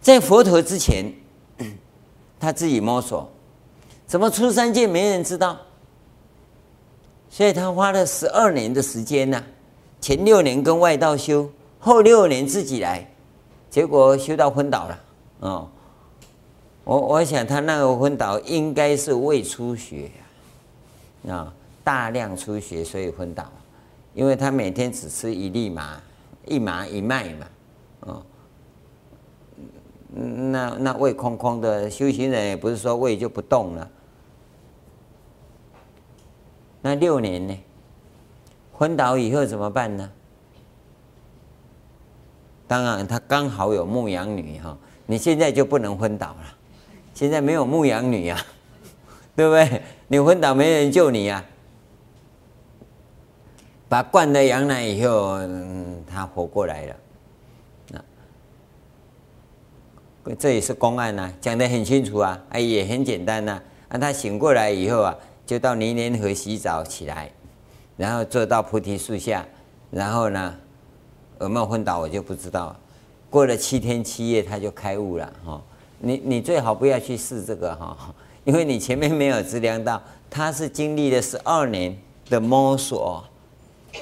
[0.00, 1.12] 在佛陀之前，
[2.40, 3.30] 他自己摸索，
[4.06, 5.58] 怎么出三界没人知道。
[7.30, 9.44] 所以他花了十二年的时间呐、啊，
[10.00, 13.06] 前六年跟外道修，后六年自己来，
[13.68, 15.00] 结果修到昏倒了。
[15.40, 15.68] 哦，
[16.84, 20.10] 我我想他那个昏倒应该是胃出血，
[21.26, 21.52] 啊，
[21.82, 23.50] 大量出血所以昏倒，
[24.14, 26.00] 因为他每天只吃一粒麻，
[26.46, 27.46] 一麻一麦嘛，
[28.00, 28.22] 哦，
[30.12, 33.90] 那那胃空空的，修行人也不是说胃就不动了。
[36.80, 37.58] 那六年呢？
[38.72, 40.08] 昏倒以后怎么办呢？
[42.68, 44.78] 当然，他刚好有牧羊女哈。
[45.04, 46.44] 你现在就不能昏倒了，
[47.14, 48.38] 现在没有牧羊女啊，
[49.34, 49.82] 对不对？
[50.08, 51.44] 你昏倒没人救你啊。
[53.88, 56.96] 把灌了羊奶以后，嗯，他活过来了。
[60.24, 63.62] 那这也是公案呐、讲得很清楚啊，哎，也很简单呐、啊。
[63.90, 65.16] 啊，他醒过来以后啊。
[65.48, 67.32] 就到泥莲河洗澡起来，
[67.96, 69.42] 然后坐到菩提树下，
[69.90, 70.54] 然后呢，
[71.40, 72.76] 有没有昏倒我就不知道。
[73.30, 75.62] 过了七天七夜，他就开悟了哈。
[76.00, 78.14] 你你最好不要去试这个哈，
[78.48, 81.94] 因为你前面没有资粮道，他是经历了十二年
[82.30, 83.22] 的摸索，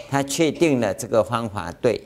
[0.09, 2.01] 他确定了这个方法对。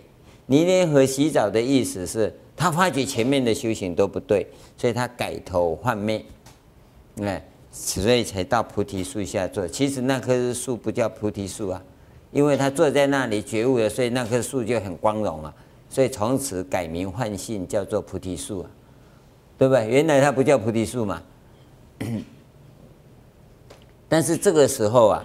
[0.47, 4.47] 泥莲和洗澡的意思是他发觉前面的修行都不对，
[4.79, 6.25] 所以他改头换面，
[7.21, 7.45] 哎。
[7.73, 9.69] 所以才到菩提树下坐。
[9.69, 11.81] 其实那棵树不叫菩提树啊，
[12.33, 15.55] 因为他坐在那里觉悟了，所以那棵树就很光荣啊。
[15.89, 18.71] 所以从此改名换姓叫做菩提树啊，
[19.57, 19.87] 对不对？
[19.87, 21.23] 原来它不叫菩提树嘛。
[24.09, 25.25] 但是这个时候啊，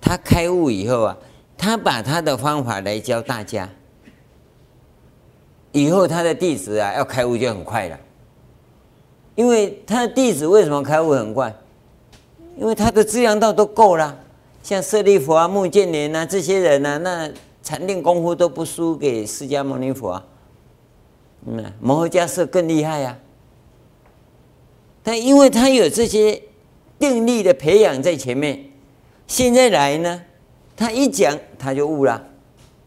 [0.00, 1.16] 他开悟以后啊，
[1.58, 3.68] 他把他的方法来教大家，
[5.72, 7.98] 以后他的弟子啊要开悟就很快了，
[9.34, 11.54] 因为他的弟子为什么开悟很快？
[12.56, 14.14] 因为他的资粮道都够了，
[14.62, 17.30] 像舍利弗啊、目犍连啊这些人啊，那
[17.62, 20.24] 禅定功夫都不输给释迦牟尼佛啊。
[21.46, 23.18] 嗯，摩诃迦叶更厉害呀、
[25.02, 26.40] 但因为他有这些
[26.98, 28.64] 定力的培养在前面，
[29.26, 30.22] 现在来呢，
[30.76, 32.22] 他一讲他就悟了。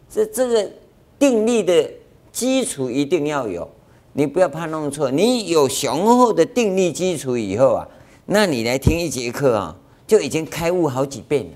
[0.10, 0.72] 这这个
[1.20, 1.92] 定力的
[2.32, 3.70] 基础一定要有，
[4.14, 5.12] 你不要怕弄错。
[5.12, 7.88] 你有雄厚的定力基础以后啊。
[8.28, 11.52] 那你来听一节课啊，就已经开悟好几遍了，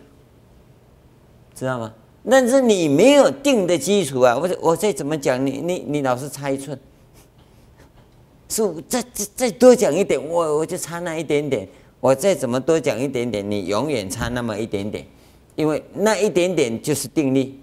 [1.56, 1.94] 知道吗？
[2.30, 6.80] 但是你没有定的基础啊，我我再怎么讲你，你你老是差一寸，
[8.50, 11.68] 是再再再多讲一点，我我就差那一点点，
[12.00, 15.06] 我再怎么多讲一点点，你永远差那么一点点，
[15.56, 17.60] 因为那一点点就是定力，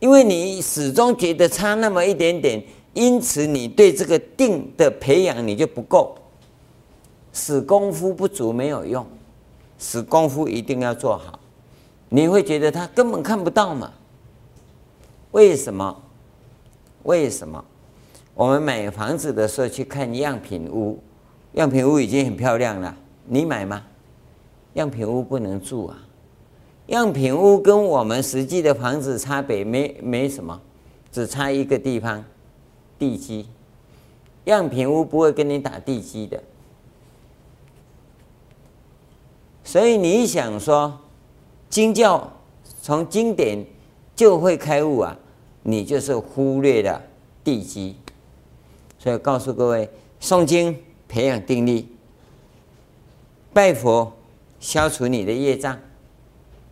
[0.00, 2.62] 因为你始终觉得差那么一点点，
[2.92, 6.16] 因此你对这个定的培养你就不够。
[7.32, 9.06] 死功夫不足没有用，
[9.78, 11.38] 死功夫一定要做好。
[12.08, 13.92] 你会觉得他根本看不到嘛？
[15.32, 16.02] 为什么？
[17.02, 17.62] 为什么？
[18.36, 21.02] 我们买房子的时候去看样品屋，
[21.54, 22.94] 样品屋已经很漂亮了，
[23.24, 23.82] 你买吗？
[24.74, 25.96] 样品屋不能住啊。
[26.88, 30.60] 样品屋跟我们实际的房子差别没没什么，
[31.10, 32.22] 只差一个地方，
[32.98, 33.46] 地基。
[34.44, 36.40] 样品屋不会跟你打地基的。
[39.64, 41.00] 所以你想说，
[41.70, 42.30] 经教
[42.82, 43.64] 从经典
[44.14, 45.16] 就会开悟啊？
[45.62, 47.00] 你就是忽略了
[47.42, 47.96] 地基。
[48.98, 49.88] 所以告诉各位，
[50.20, 51.88] 诵经培养定力，
[53.52, 54.12] 拜佛
[54.58, 55.78] 消除你的业障，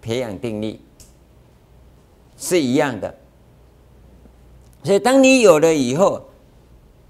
[0.03, 0.81] 培养定力
[2.37, 3.15] 是一样的。
[4.83, 6.29] 所以当你有了以后，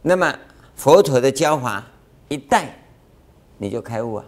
[0.02, 0.38] 那么
[0.76, 1.86] 佛陀的教法
[2.28, 2.76] 一带，
[3.58, 4.24] 你就开悟啊。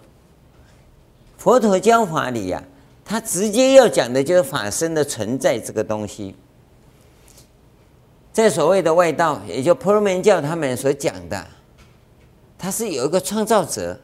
[1.37, 2.65] 佛陀教法里呀、啊，
[3.05, 6.35] 他直接要讲的就是法身的存在这个东西。
[8.37, 11.47] 在所谓的外道，也就婆罗门教他们所讲的，
[12.59, 13.99] 他是有一个创造者。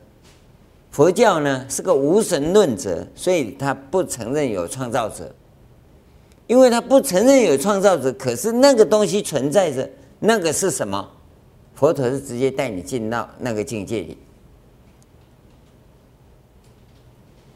[0.91, 5.30] 佛教呢是个无神论者，所以他不承认有创造者。
[6.47, 9.87] 因为他不承认有创造者，可是那个东西存在着，
[10.20, 11.11] 那个是什么？
[11.74, 14.16] 佛陀是直接带你进到那个境界里。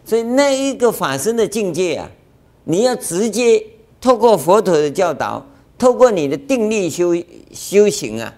[0.05, 2.11] 所以那一个法身的境界啊，
[2.65, 3.65] 你要直接
[3.99, 5.43] 透过佛陀的教导，
[5.79, 7.15] 透过你的定力修
[7.53, 8.35] 修行啊，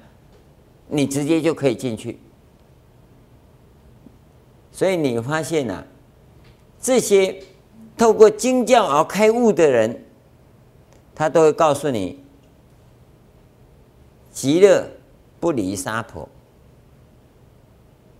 [0.88, 2.18] 你直接就可以进去。
[4.72, 5.84] 所以你发现啊，
[6.80, 7.42] 这些
[7.96, 10.04] 透过经教而开悟的人，
[11.14, 12.24] 他都会告诉你，
[14.32, 14.88] 极乐
[15.40, 16.28] 不离沙婆，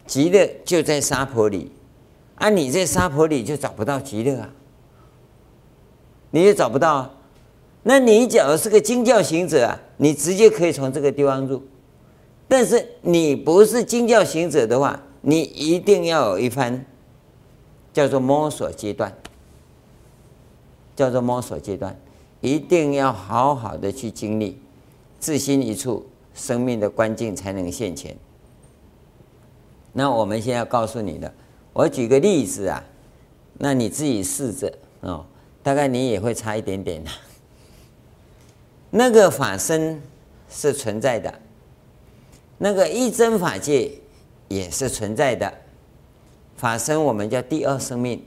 [0.07, 1.73] 极乐就在沙婆里。
[2.37, 4.51] 啊，你在沙婆里就找不到极乐啊！
[6.31, 7.15] 你也找不到啊。
[7.83, 11.63] 那你假如是个经教行者啊，你直接可以从这个地方入。
[12.47, 16.85] 但是你不是经教行者的话，你一定要有一番
[17.93, 19.15] 叫做摸索阶段，
[20.97, 21.99] 叫做摸索阶段，
[22.41, 24.59] 一定要好好的去经历，
[25.21, 28.17] 自心一处，生命的关键才能现前。
[29.93, 31.33] 那我们现在告诉你的，
[31.73, 32.83] 我举个例子啊，
[33.59, 35.25] 那你自己试着哦，
[35.63, 37.11] 大概你也会差一点点的。
[38.91, 40.01] 那个法身
[40.51, 41.33] 是存在的，
[42.59, 43.91] 那个一真法界
[44.49, 45.53] 也是存在的。
[46.57, 48.25] 法身我们叫第二生命，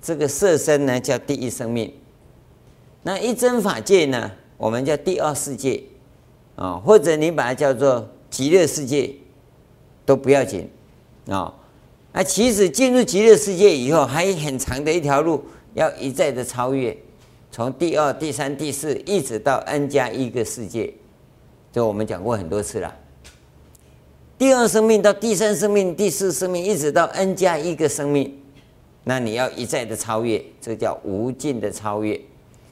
[0.00, 1.92] 这个色身呢叫第一生命。
[3.02, 5.82] 那一真法界呢，我们叫第二世界
[6.56, 9.14] 啊，或者你把它叫做极乐世界，
[10.06, 10.68] 都不要紧。
[11.28, 11.54] 啊，
[12.12, 16.96] 那其实进入极乐世界以后，还有很长的一条路要一再的超越，
[17.54, 20.92] 从第二、第三、第四，一直到 n 加一个世界，
[21.72, 22.92] 这我们讲过很多次了。
[24.36, 28.36] 第二生命到第三生命、第四生命，一直到 n 加一个生命，
[29.04, 32.20] 那你要一再的超越，这叫无尽的超越。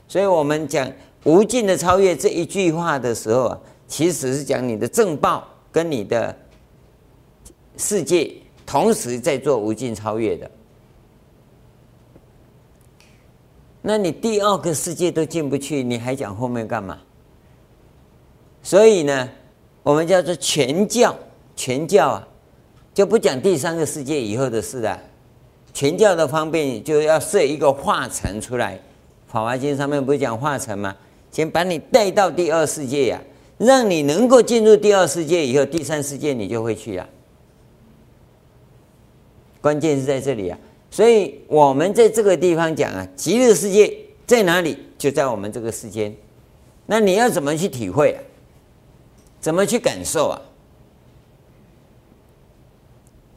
[0.09, 0.91] 所以我们讲
[1.23, 6.37] 无尽的超越这一句话的时候啊，其实是讲你的正报跟你的
[7.77, 8.35] 世界。
[8.67, 10.51] 同时在做无尽超越的，
[13.83, 16.99] 那你第二个世界都进不去，你还讲后面干嘛？
[18.63, 19.29] 所以呢，
[19.83, 21.15] 我们叫做全教，
[21.57, 22.29] 全教啊，
[22.95, 24.99] 就不讲第三个世界以后的事了。
[25.75, 28.77] 全教的方便就要设一个化层出来，
[29.27, 30.95] 《法华经》上面不是讲化层吗？
[31.31, 33.21] 先把你带到第二世界呀、
[33.57, 37.09] 让你能够进入第二世界以后，第三世界你就会去呀、
[39.63, 40.59] 关键是在这里啊，
[40.93, 44.77] 所以我们在这个地方讲啊，极乐世界在哪里？
[44.99, 46.15] 就在我们这个世间。
[46.85, 48.21] 那你要怎么去体会啊？
[49.41, 50.43] 怎么去感受啊？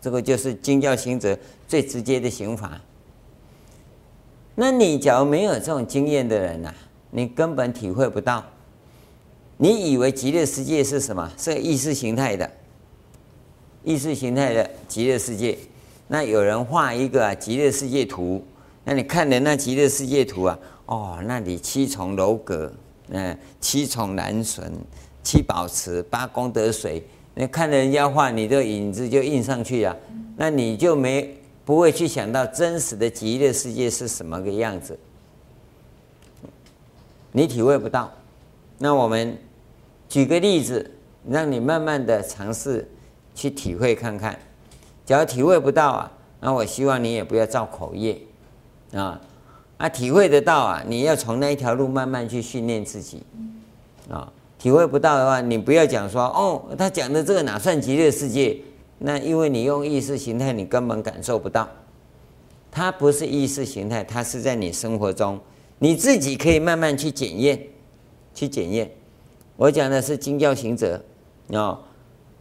[0.01, 1.35] 这个就是经教行者
[1.65, 2.79] 最直接的行法。
[4.53, 6.73] 那你假如没有这种经验的人呐、
[7.09, 8.43] 你根本体会不到。
[9.55, 11.31] 你以为极乐世界是什么？
[11.37, 12.51] 是意识形态的，
[13.85, 15.57] 意识形态的极乐世界。
[16.07, 18.43] 那有人画一个啊极乐世界图，
[18.83, 22.71] 那你看的那极乐世界图啊，哦，那里七重楼阁，
[23.09, 24.71] 嗯，七重南神，
[25.23, 27.03] 七宝池，八功德水，
[27.33, 29.97] 你看人家画，你的影子就印上去了，
[30.37, 31.35] 那你就没
[31.65, 34.97] 不会去想到真实的极乐世界是什么个样子，
[37.31, 38.11] 你体会不到。
[38.77, 39.35] 那我们
[40.07, 40.91] 举个例子，
[41.27, 42.87] 让你慢慢的尝试
[43.33, 44.37] 去体会看看。
[45.05, 48.19] 假如体会不到啊，那我希望你也不要造口业
[48.93, 49.21] 啊。
[49.77, 53.21] 啊，体会得到啊，你要从那一条路慢慢去训练自己
[54.09, 54.31] 啊。
[54.57, 58.57] 体会不到的话，你不要讲说哦，他讲的这个哪算极乐世界？
[58.97, 61.67] 那因为你用意识形态，你根本感受不到。
[62.71, 65.39] 它不是意识形态，它是在你生活中，
[65.79, 67.61] 你自己可以慢慢去检验，
[68.33, 68.89] 去检验。
[69.57, 71.03] 我讲的是经教行者
[71.51, 71.77] 啊。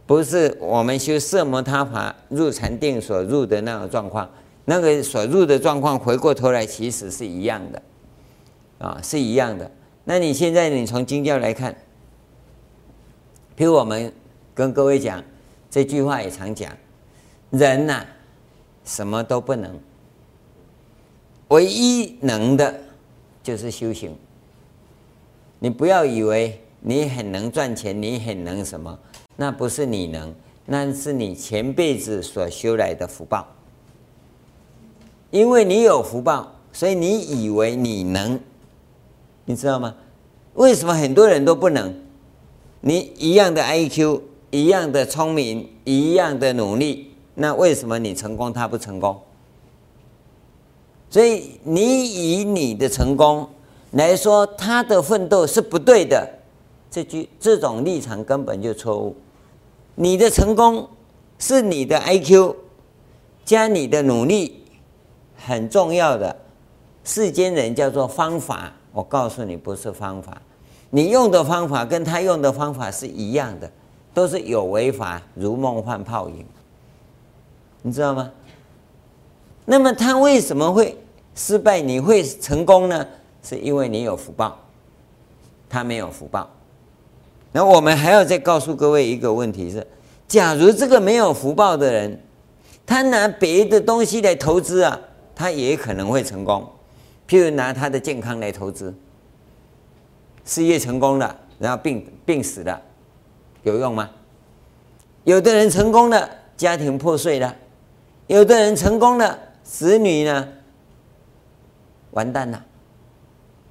[0.07, 4.29] 不是我们修色摩他法入禅定所入的那种状况，
[4.65, 7.81] 那个所入的状况回过头来其实是一样的，
[8.77, 9.69] 啊，是一样的。
[10.03, 11.75] 那你现在你从经教来看，
[13.57, 14.13] 譬如我们
[14.53, 15.23] 跟各位讲
[15.71, 16.71] 这句话也常讲，
[17.49, 18.05] 人呐，
[18.83, 19.79] 什么都不能，
[21.47, 22.79] 唯一能的
[23.41, 24.15] 就是修行。
[25.57, 28.99] 你不要以为你很能赚钱，你很能什么。
[29.35, 30.33] 那不是你能，
[30.65, 33.45] 那是你前辈子所修来的福报。
[35.31, 38.39] 因为你有福报，所以你以为你能，
[39.45, 39.93] 你知道吗？
[40.53, 41.93] 为什么很多人都不能？
[42.79, 44.21] 你一样的 IQ，
[44.51, 49.19] 一样的聪明，一样的努力，那为什么你成功，他不成功？
[51.09, 53.49] 所以你以你的成功
[53.91, 56.29] 来说，他的奋斗是不对的，
[56.89, 59.15] 这句这种立场根本就错误。
[59.95, 60.89] 你的成功
[61.39, 62.55] 是你的 IQ
[63.43, 64.63] 加你的努力
[65.35, 66.35] 很重要的。
[67.03, 70.41] 世间人叫做方法，我告诉你不是方法。
[70.89, 73.71] 你用的方法跟他用的方法是一样的，
[74.13, 76.45] 都是有为法，如梦幻泡影。
[77.83, 78.31] 你知道吗？
[79.65, 80.97] 那么他为什么会
[81.35, 81.79] 失败？
[81.79, 83.05] 你会成功呢？
[83.43, 84.57] 是因为你有福报，
[85.69, 86.49] 他没有福报。
[87.55, 89.87] 那我们还要再告诉各位一个问题是：
[90.27, 92.19] 假如这个没有福报的人，
[92.85, 94.99] 他拿别的东西来投资啊，
[95.33, 96.69] 他也可能会成功。
[97.25, 98.93] 譬如拿他的健康来投资，
[100.43, 102.81] 事业成功了，然后病病死了，
[103.63, 104.09] 有用吗？
[105.23, 107.55] 有的人成功了，家庭破碎了；
[108.27, 110.45] 有的人成功了，子女呢，
[112.11, 112.65] 完蛋了，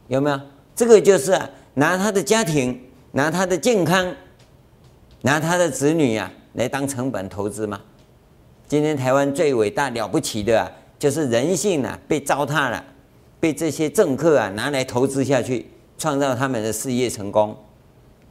[0.08, 0.40] 有没有？
[0.74, 1.38] 这个就是，
[1.74, 2.80] 拿他的家庭，
[3.16, 4.12] 拿他的健康，
[5.22, 7.80] 拿他的子女啊，来当成本投资吗？
[8.66, 12.84] 今天台湾最伟大了不起的啊，就是人性啊，被糟蹋了，
[13.38, 15.64] 被这些政客啊拿来投资下去，
[15.96, 17.56] 创造他们的事业成功，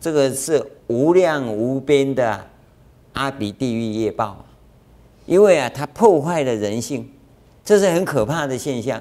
[0.01, 2.47] 这个是无量无边的。
[3.13, 4.43] 阿鼻地狱业报，
[5.27, 7.07] 因为啊，它破坏了人性，
[7.63, 8.99] 这是很可怕的现象。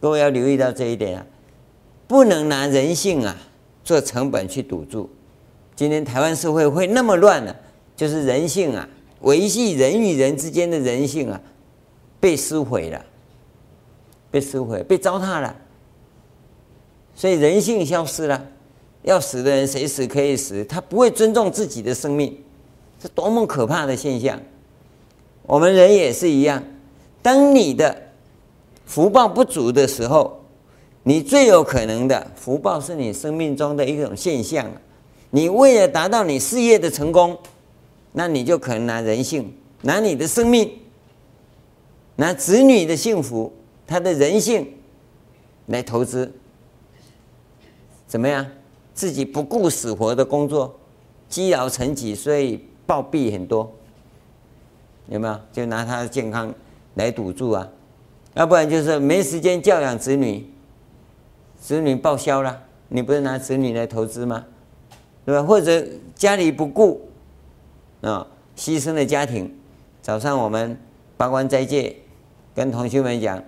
[0.00, 1.24] 各位要留意到这一点啊，
[2.08, 3.36] 不能拿人性啊
[3.84, 5.08] 做成本去赌注。
[5.74, 7.54] 今天台湾社会会那么乱呢、
[7.96, 8.88] 就是人性啊，
[9.20, 11.40] 维系人与人之间的人性啊，
[12.20, 13.04] 被撕毁了，
[14.30, 15.56] 被撕毁，被糟蹋了，
[17.14, 18.48] 所以人性消失了。
[19.02, 22.38] 要死的人随时可以死，他不会尊重自己的生命。
[23.00, 24.40] 是多么可怕的现象！
[25.42, 26.62] 我们人也是一样，
[27.20, 28.00] 当你的
[28.86, 30.41] 福报不足的时候，
[31.02, 34.70] 你最有可能的福报是你生命中的一种现象。
[35.30, 37.36] 你为了达到你事业的成功，
[38.12, 40.70] 那你就可能拿人性、拿你的生命、
[42.16, 43.52] 拿子女的幸福、
[43.86, 44.66] 他的人性
[45.66, 46.32] 来投资，
[48.06, 48.46] 怎么样？
[48.94, 50.78] 自己不顾死活的工作，
[51.28, 52.60] 积劳成疾，所以。
[52.84, 53.72] 暴毙很多，
[55.08, 55.40] 有没有？
[55.52, 56.52] 就拿他的健康
[56.96, 57.66] 来赌注啊，
[58.34, 60.44] 要不然就是没时间教养子女，
[61.62, 64.44] 子女报销了，你不是拿子女来投资吗？
[65.24, 65.40] 对吧？
[65.44, 65.86] 或者
[66.16, 67.08] 家里不顾
[68.00, 69.56] 啊，牺牲了家庭。
[70.02, 70.76] 早上我们
[71.16, 71.94] 八关斋戒，
[72.52, 73.40] 跟同学们讲，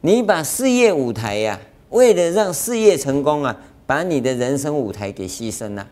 [0.00, 3.54] 你把事业舞台呀、为了让事业成功啊，
[3.86, 5.86] 把你的人生舞台给牺牲了。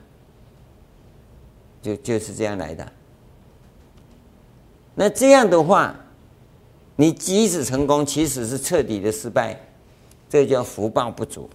[1.83, 2.91] 就就是这样来的。
[4.95, 5.95] 那这样的话，
[6.97, 9.61] 你即使成功，其实是彻底的失败，
[10.31, 11.51] 这叫福报不足。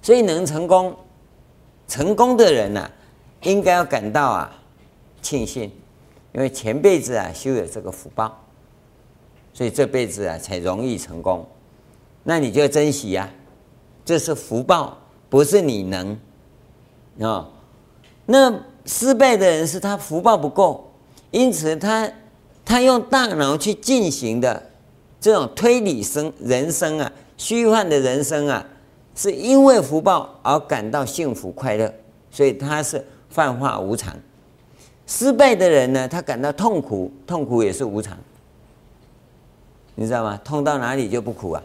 [0.00, 0.94] 所以能成功，
[1.88, 2.90] 成功的人呢、
[3.42, 4.62] 应该要感到啊
[5.20, 5.70] 庆幸，
[6.32, 8.38] 因为前辈子啊修有这个福报，
[9.52, 11.46] 所以这辈子啊才容易成功。
[12.24, 13.34] 那你就要珍惜呀、啊，
[14.04, 14.98] 这是福报，
[15.30, 16.18] 不是你能
[17.20, 17.48] 啊。
[18.26, 18.52] 那
[18.84, 20.92] 失败的人是他福报不够，
[21.30, 22.10] 因此他
[22.64, 24.70] 他用大脑去进行的
[25.22, 28.66] 这种推理生人生啊，虚幻的人生啊，
[29.14, 31.94] 是因为福报而感到幸福快乐，
[32.28, 33.02] 所以他是
[33.32, 34.12] 幻化无常。
[35.06, 38.18] 失败的人呢，他感到痛苦，痛苦也是无常，
[39.94, 40.36] 你知道吗？
[40.42, 41.62] 痛到哪里就不苦啊？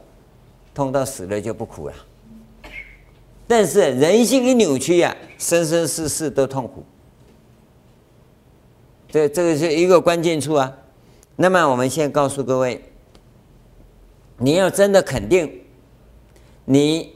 [0.76, 1.93] 痛到死了就不苦了。
[3.47, 6.84] 但是人性一扭曲呀、啊，生生世世都痛苦。
[9.10, 10.72] 这这个是一个关键处啊。
[11.38, 12.84] 那么我们先告诉各位，
[14.38, 15.61] 你要真的肯定，
[16.65, 17.13] 你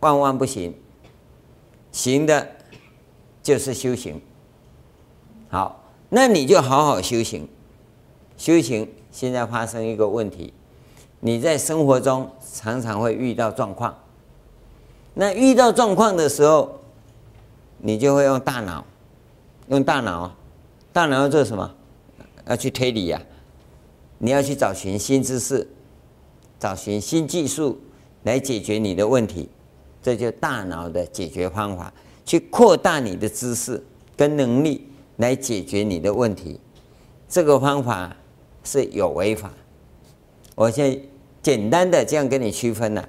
[0.00, 0.74] 万万不行，
[1.92, 2.48] 行的
[3.42, 4.20] 就是修行。
[5.48, 7.48] 好，那你就好好修行。
[8.36, 10.52] 修行现在发生一个问题，
[11.20, 13.96] 你在生活中常常会遇到状况。
[15.14, 16.80] 那遇到状况的时候，
[17.78, 18.84] 你就会用大脑，
[19.68, 20.34] 用大脑，
[20.92, 21.74] 大脑要做什么？
[22.46, 23.20] 要去推理呀、
[24.22, 25.66] 你要去找寻新知识，
[26.58, 27.80] 找寻新技术
[28.24, 29.48] 来解决你的问题，
[30.02, 31.90] 这就大脑的解决方法，
[32.26, 33.82] 去扩大你的知识
[34.14, 36.60] 跟能力来解决你的问题。
[37.30, 38.14] 这个方法
[38.62, 39.50] 是有违法，
[40.54, 41.00] 我现在
[41.40, 43.08] 简单的这样跟你区分了、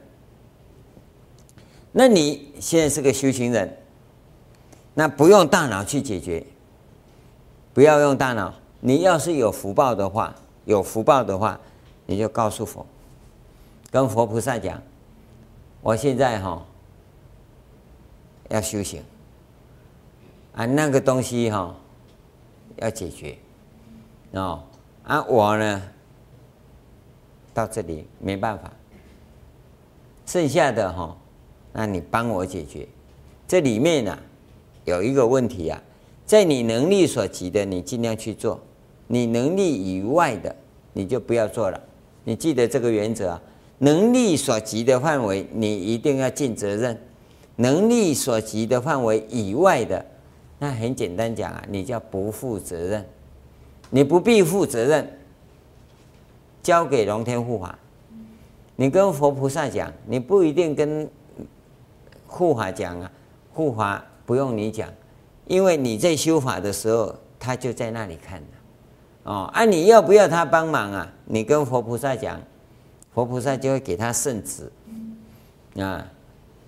[1.91, 3.77] 那你现在是个修行人，
[4.93, 6.45] 那不用大脑去解决，
[7.73, 8.53] 不要用大脑。
[8.79, 10.33] 你要是有福报的话，
[10.65, 11.59] 有福报的话，
[12.05, 12.85] 你就告诉佛，
[13.89, 14.81] 跟佛菩萨讲，
[15.81, 16.65] 我现在哈
[18.49, 19.03] 要修行，
[20.53, 21.75] 啊那个东西哈
[22.77, 23.37] 要解决，
[24.33, 24.63] 哦
[25.03, 25.81] 啊我呢
[27.53, 28.71] 到这里没办法，
[30.25, 31.17] 剩下的哈。
[31.73, 32.85] 那你帮我解决，
[33.47, 34.17] 这里面呢、
[34.83, 35.81] 有一个问题啊，
[36.25, 38.59] 在你能力所及的，你尽量去做；
[39.11, 40.55] 你能力以外的，
[40.93, 41.77] 你就不要做了。
[42.23, 43.41] 你记得这个原则啊，
[43.79, 46.95] 能力所及的范围，你一定要尽责任；
[47.57, 50.05] 能力所及的范围以外的，
[50.59, 53.05] 那很简单讲啊，你叫不负责任，
[53.89, 55.05] 你不必负责任，
[56.63, 57.77] 交给龙天护法。
[58.77, 61.09] 你跟佛菩萨讲，你不一定跟
[62.27, 63.11] 护法讲啊，
[63.51, 64.87] 护法不用你讲，
[65.47, 68.60] 因为你在修法的时候，他就在那里看的。
[69.23, 71.07] 哦，啊，你要不要他帮忙啊？
[71.25, 72.41] 你跟佛菩萨讲，
[73.13, 74.71] 佛菩萨就会给他圣旨
[75.81, 76.05] 啊。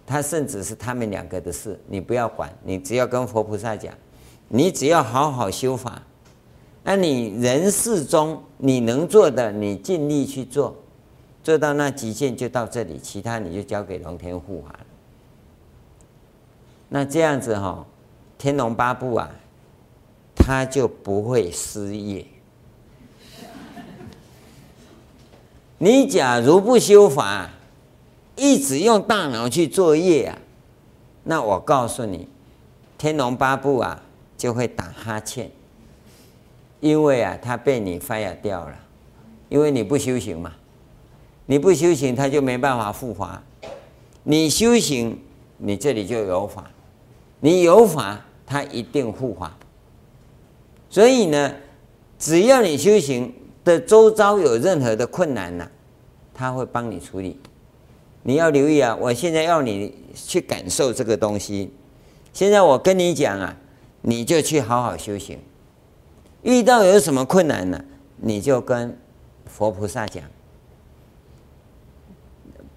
[0.05, 3.93] 他圣旨是他们两个的事，你不要管，你只要跟佛菩萨讲，
[4.49, 6.03] 你只要好好修法。
[6.83, 10.75] 那你人世中你能做的，你尽力去做，
[11.41, 14.79] 做到那极限就到这里，其他你就交给龙天护法了。
[16.89, 17.85] 那这样子哈、哦，
[18.37, 19.31] 天龙八部啊，
[20.35, 22.25] 他就不会失业。
[25.83, 27.49] 你假如不修法，
[28.37, 30.37] 一直用大脑去作业啊，
[31.25, 32.29] 那我告诉你，
[32.97, 34.01] 天龙八部啊
[34.37, 35.51] 就会打哈欠，
[36.79, 38.73] 因为啊他被你 fire 掉了，
[39.49, 40.53] 因为你不修行嘛，
[41.47, 43.43] 你不修行他就没办法护法，
[44.23, 45.19] 你修行
[45.57, 46.63] 你这里就有法，
[47.41, 49.53] 你有法他一定护法，
[50.89, 51.53] 所以呢，
[52.17, 53.33] 只要你修行。
[53.65, 55.65] 的周遭有任何的困难呢、
[56.33, 57.39] 他会帮你处理。
[58.23, 58.97] 你要留意啊！
[58.99, 61.73] 我现在要你去感受这个东西。
[62.31, 63.55] 现在我跟你讲啊，
[64.01, 65.37] 你就去好好修行。
[66.41, 67.83] 遇到有什么困难呢、
[68.17, 68.97] 你就跟
[69.45, 70.23] 佛菩萨讲。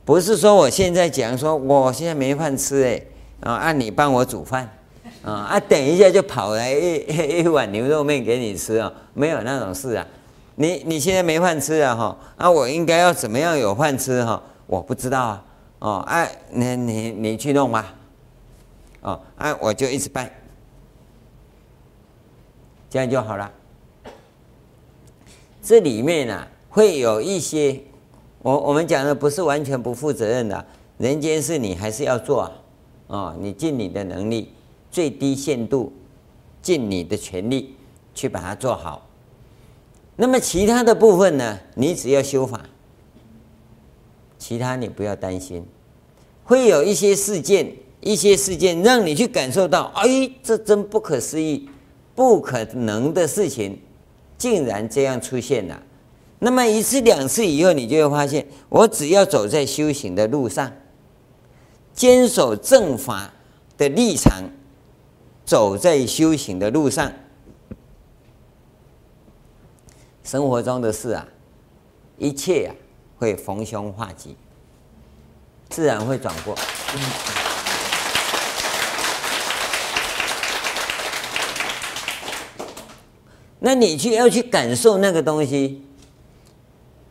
[0.04, 3.02] 不是说我现在讲说我现在没饭吃哎，
[3.40, 4.68] 啊，按你帮我煮饭，
[5.22, 10.06] 啊啊，等一下就跑来一一碗牛肉面给你吃啊，没有那种事啊。
[10.56, 12.18] 你你现在没饭吃啊哈？
[12.36, 14.42] 啊，我应该要怎么样有饭吃哈？
[14.66, 15.44] 我不知道啊。
[15.78, 17.94] 哦，哎，你你你去弄吧。
[19.02, 20.32] 哦，哎，我就一直拜，
[22.88, 23.52] 这样就好了。
[25.62, 27.78] 这里面呢，会有一些，
[28.40, 30.64] 我我们讲的不是完全不负责任的，
[30.96, 32.52] 人间事你还是要做啊。
[33.08, 34.52] 哦，你尽你的能力，
[34.90, 35.92] 最低限度，
[36.62, 37.76] 尽你的全力
[38.14, 39.05] 去把它做好。
[40.16, 41.58] 那么其他的部分呢？
[41.74, 42.62] 你只要修法，
[44.38, 45.64] 其他你不要担心。
[46.42, 51.68] 会有一些事件，一些事件让你去感受到，哎，这真不可思议，
[52.14, 53.78] 不可能的事情，
[54.38, 55.82] 竟然这样出现了。
[56.38, 60.72] 那么一次两次以后，你就会发现，我只要走在修行的路上，
[61.92, 63.34] 坚守正法
[63.76, 64.44] 的立场，
[65.44, 67.12] 走在修行的路上。
[70.26, 71.24] 生活中的事啊，
[72.18, 72.74] 一切啊
[73.16, 74.34] 会逢凶化吉，
[75.68, 76.52] 自然会转过。
[83.60, 85.84] 那你去要去感受那个东西，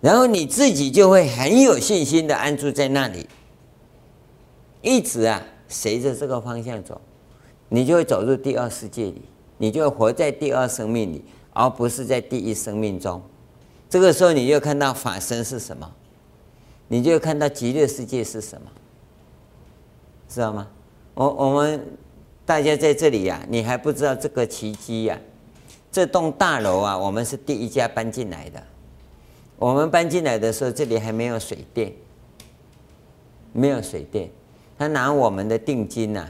[0.02, 3.30] 然后你自己就会很有信心的安住在那里，
[4.82, 7.00] 一直啊随着这个方向走，
[7.70, 9.22] 你就会走入第二世界里，
[9.58, 11.24] 你就会活在第二生命里。
[11.56, 13.22] 而不是在第一生命中，
[13.90, 15.90] 这个时候你就看到法身是什么，
[16.90, 18.70] 你就看到极乐世界是什么，
[20.28, 20.68] 知道吗？
[21.14, 21.98] 我我们
[22.46, 25.18] 大家在这里呀、你还不知道这个奇迹呀、
[25.90, 28.62] 这栋大楼啊，我们是第一家搬进来的。
[29.58, 31.94] 我们搬进来的时候，这里还没有水电，
[33.54, 34.30] 没有水电，
[34.78, 36.30] 他拿我们的定金呐、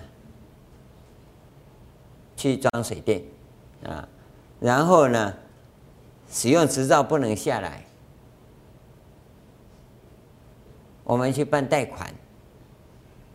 [2.37, 3.23] 去装水电
[3.83, 4.07] 啊。
[4.59, 5.33] 然后呢，
[6.31, 7.85] 使用执照不能下来，
[11.03, 12.13] 我们去办贷款，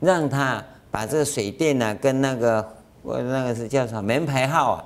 [0.01, 4.85] 让他把这个水电呢、跟那个我那个是叫什么门牌号啊，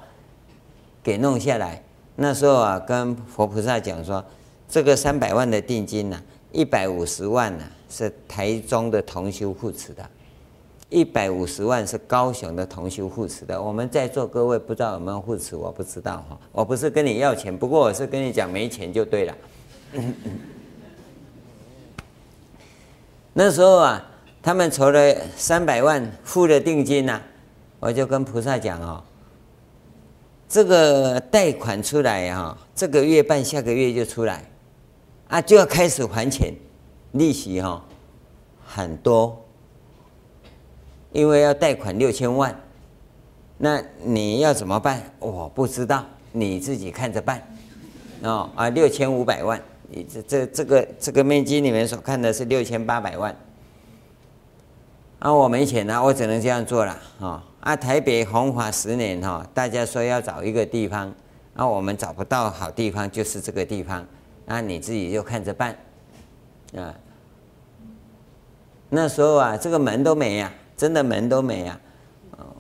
[1.03, 1.83] 给弄下来。
[2.17, 4.25] 那时候啊，跟佛菩萨讲说，
[4.69, 6.23] 这个三百万的定金呢、啊，
[6.53, 10.11] 一百五十万呢、是台中的同修护持的。
[10.95, 19.35] 一百五十万是高雄的同修护持的，我们在座各位不知道有没有护持，我不知道哈，我不是跟你要钱，不过我是跟你讲没钱就对了。
[23.35, 24.07] 那时候啊，
[24.41, 27.21] 他们筹了三百万付了定金呐、
[27.81, 29.03] 我就跟菩萨讲哦，
[30.49, 34.49] 这个贷款出来哈，这个月办，下个月就出来，
[35.27, 36.55] 啊就要开始还钱，
[37.11, 37.85] 利息哈
[38.65, 39.44] 很多。
[41.15, 42.53] 因为要贷款六千万，
[43.57, 45.01] 那你要怎么办？
[45.21, 47.41] 我不知道，你自己看着办。
[48.25, 53.35] 哦啊，六千五百万，你这这这个这个面积里面所看的是六千八百万。
[55.21, 56.99] 啊，我没钱了，我只能这样做了。
[57.21, 61.15] 啊啊，台北红华十年哈，大家说要找一个地方，
[61.55, 64.05] 啊，我们找不到好地方，就是这个地方，
[64.47, 65.77] 那你自己就看着办。
[66.77, 66.93] 啊，
[68.91, 71.81] 那时候啊，这个门都没呀、真的门都没、啊。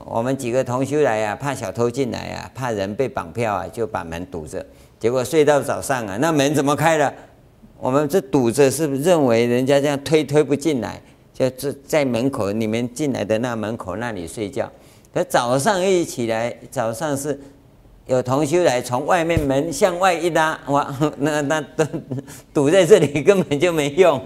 [0.04, 4.64] 我们几个同修来呀、啊，怕小偷进来呀、啊，怕人被绑票啊，就把门堵着。
[5.00, 7.12] 结果睡到早上啊，那门怎么开了？
[7.78, 11.00] 我们这堵着，是不是认为人家这样推推不进来？
[11.32, 14.70] 就在在门口，你们进来的那门口那里睡觉。
[15.12, 17.40] 可早上一起来，早上是
[18.06, 21.84] 有同修来，从外面门向外一拉，哇，那那都
[22.52, 24.20] 堵在这里，根本就没用。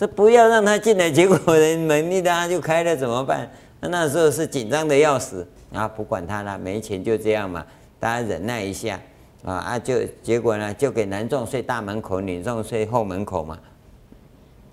[0.00, 3.46] 这不要让他进来，结果人门一拉就开了，怎么办？
[3.80, 5.86] 那那时候是紧张的要死啊！
[5.86, 7.62] 不管他了，没钱就这样嘛，
[7.98, 8.98] 大家忍耐一下
[9.44, 9.78] 啊啊！
[9.78, 13.58] 就结果呢，就给男众睡大门口，女众睡后门口嘛，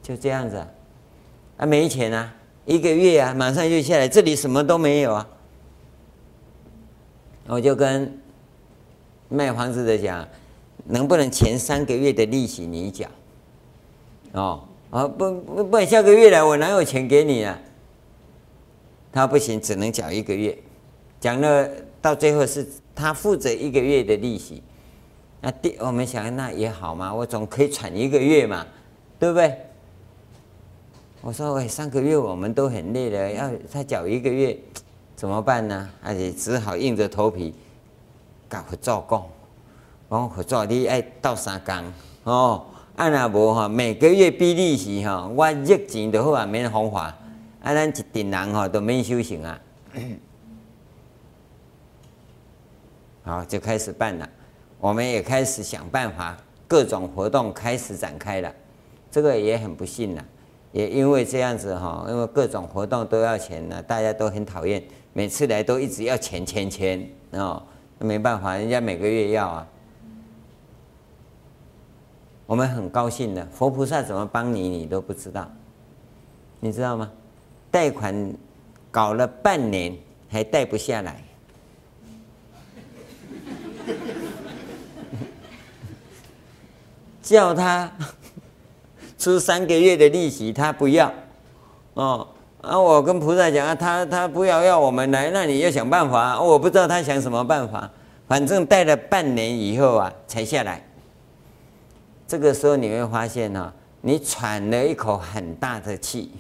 [0.02, 0.66] 就这样子。
[1.58, 5.28] 啊，没钱啊，一个月啊，马上就下来，这里什么都没有啊。
[7.48, 8.18] 我就跟
[9.28, 10.26] 卖房子的讲，
[10.86, 13.06] 能不能前三个月的利息你缴？
[14.32, 14.64] 哦。
[14.90, 17.60] 啊，不不不，下个月来我哪有钱给你啊？
[19.12, 20.58] 他不行，只能缴一个月。
[21.20, 21.68] 讲了
[22.02, 22.66] 到最后是
[22.96, 24.64] 他负责一个月的利息。
[25.42, 28.66] 那第我们想那也好嘛，我总可以喘一个月嘛，
[29.20, 29.58] 对不对？
[31.22, 34.58] 我说喂，上个月我们都很累了，要他缴一个月
[35.16, 35.90] 怎么办呢？
[36.02, 37.54] 而且只好硬着头皮，
[38.48, 39.28] 赶快做工，
[40.08, 42.66] 我合作你爱到三工哦。
[42.98, 47.04] 按那无哈，每个月比利息哈，我热钱就好啊，免风花。
[47.62, 49.60] 啊，咱一定人哈都免修行啊。
[53.24, 54.28] 好，就开始办了。
[54.80, 56.36] 我们也开始想办法，
[56.68, 58.52] 各种活动开始展开了。
[59.12, 60.26] 这个也很不幸了，
[60.72, 64.84] 也因为这样子哈，因为各种活动都要钱呢，大家都很讨厌，
[65.14, 67.62] 每次来都一直要钱钱钱哦，
[68.00, 69.68] 那没办法，人家每个月要啊。
[72.48, 75.48] 我们很高兴的，佛菩萨怎么帮你，你都不知道，
[76.62, 77.12] 你知道吗？
[77.70, 78.34] 贷款
[78.90, 79.94] 搞了半年
[80.30, 81.22] 还贷不下来，
[87.22, 87.92] 叫他
[89.20, 91.14] 出三个月的利息，他不要。
[91.96, 92.26] 哦，
[92.62, 96.42] 啊，我跟菩萨讲啊，他他不要要我们来，那你要想办法。
[96.42, 97.92] 我不知道他想什么办法，
[98.26, 100.87] 反正贷了半年以后啊，才下来。
[102.28, 106.34] 这个时候你会发现呢，你喘了一口很大的气，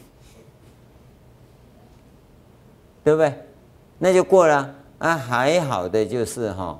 [3.03, 3.33] 对不对？
[3.97, 6.77] 那就过了啊，还好的就是哈，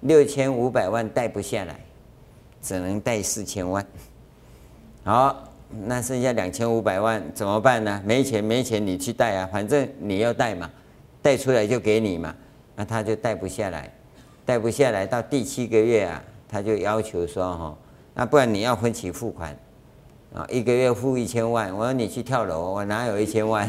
[0.00, 1.78] 六千五百万贷不下来，
[2.62, 3.86] 只能贷四千万。
[5.04, 5.48] 好，
[5.84, 8.02] 那剩下两千五百万怎么办呢？
[8.04, 10.70] 没钱没钱，你去贷啊，反正你要贷嘛，
[11.20, 12.34] 贷出来就给你嘛。
[12.74, 13.92] 那他就贷不下来，
[14.46, 16.24] 贷不下来到第七个月啊。
[16.52, 17.74] 他就要求说：“哈，
[18.12, 19.56] 那不然你要分期付款，
[20.34, 21.74] 啊，一个月付一千万。
[21.74, 23.66] 我说你去跳楼，我哪有一千万？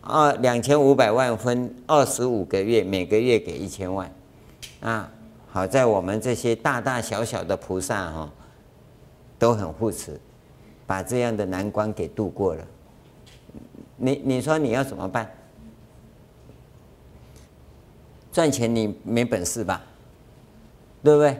[0.00, 4.10] 二 两千五百万分二十五个月，每个月给一千万。
[4.80, 5.12] 啊，
[5.50, 8.32] 好在我们这些大大小小的菩萨哈，
[9.38, 10.18] 都很护持，
[10.86, 12.64] 把这样的难关给度过了。
[13.98, 15.30] 你你说你要怎么办？
[18.32, 19.84] 赚钱你没本事吧？”
[21.02, 21.36] 对不对？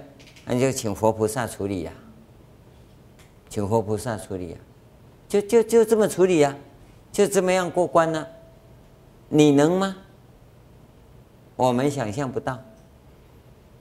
[0.46, 1.92] 那就请佛菩萨处理呀、
[3.48, 4.56] 请佛菩萨处理呀、
[5.28, 6.56] 就就就这么处理呀、
[7.12, 8.26] 就这么样过关呢、
[9.28, 9.96] 你能吗？
[11.56, 12.58] 我们想象不到。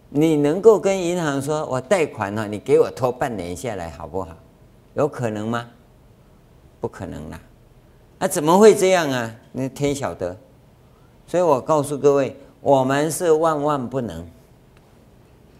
[0.09, 4.35] 你能够跟银行说，我贷款了，你给我拖半年下来好不好？
[4.95, 5.67] 有可能吗？
[6.81, 7.39] 不可能啦！
[8.17, 9.35] 那、啊、怎么会这样啊？
[9.51, 10.35] 那天晓得。
[11.25, 14.27] 所以我告诉各位，我们是万万不能。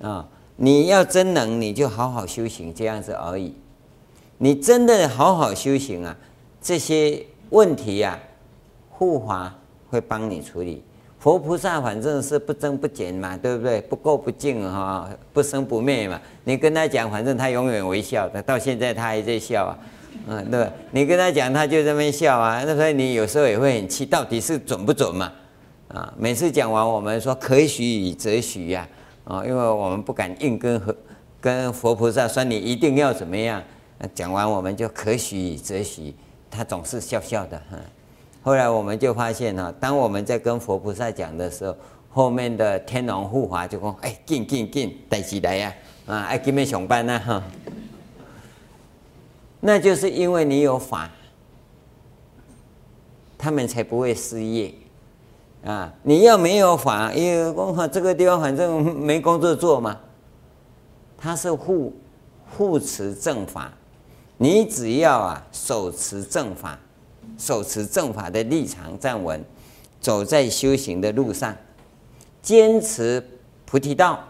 [0.02, 3.54] 啊、你要真能，你就好好修行，这样子而已。
[4.38, 6.16] 你真的好好修行啊，
[6.62, 8.20] 这些问题呀、啊，
[8.90, 9.54] 护法
[9.90, 10.82] 会帮你处理。
[11.20, 13.82] 佛菩萨反正是不增不减嘛，对不对？
[13.82, 16.18] 不垢不净哈，不生不灭嘛。
[16.46, 19.76] 你跟他讲，反正他永远微笑的，到现在他还在笑啊，
[20.28, 20.66] 嗯，对。
[20.92, 22.64] 你跟他讲，他就这么笑啊。
[22.66, 25.30] 那所以你有时候也会很气，到底是准不准嘛？
[25.90, 28.88] 啊，每次讲完，我们说可许则许呀。
[29.30, 30.96] 啊因为我们不敢硬跟和
[31.40, 33.64] 跟佛菩萨说，你一定要怎么样。
[34.16, 36.16] 讲完我们就可许则许，
[36.50, 37.58] 他总是笑笑的。
[37.70, 37.78] 哈
[38.42, 41.76] 后来我们就发现哈，当我们在跟佛菩萨讲的时候，
[42.10, 45.74] 后面的天龙护法就说：“哎，进进进，带起来呀！
[46.08, 47.44] 啊，爱给你上班呐哈。”
[49.62, 51.12] 那就是因为你有法，
[53.38, 54.74] 他们才不会失业。
[55.66, 60.00] 啊，你要没有法，因为我看这个地方反正没工作做嘛。
[61.18, 61.94] 他是护
[62.50, 63.74] 护持正法，
[64.38, 66.80] 你只要啊手持正法，
[67.38, 69.44] 手持正法的立场站稳，
[70.00, 71.54] 走在修行的路上，
[72.42, 73.22] 坚持
[73.66, 74.24] 菩提道，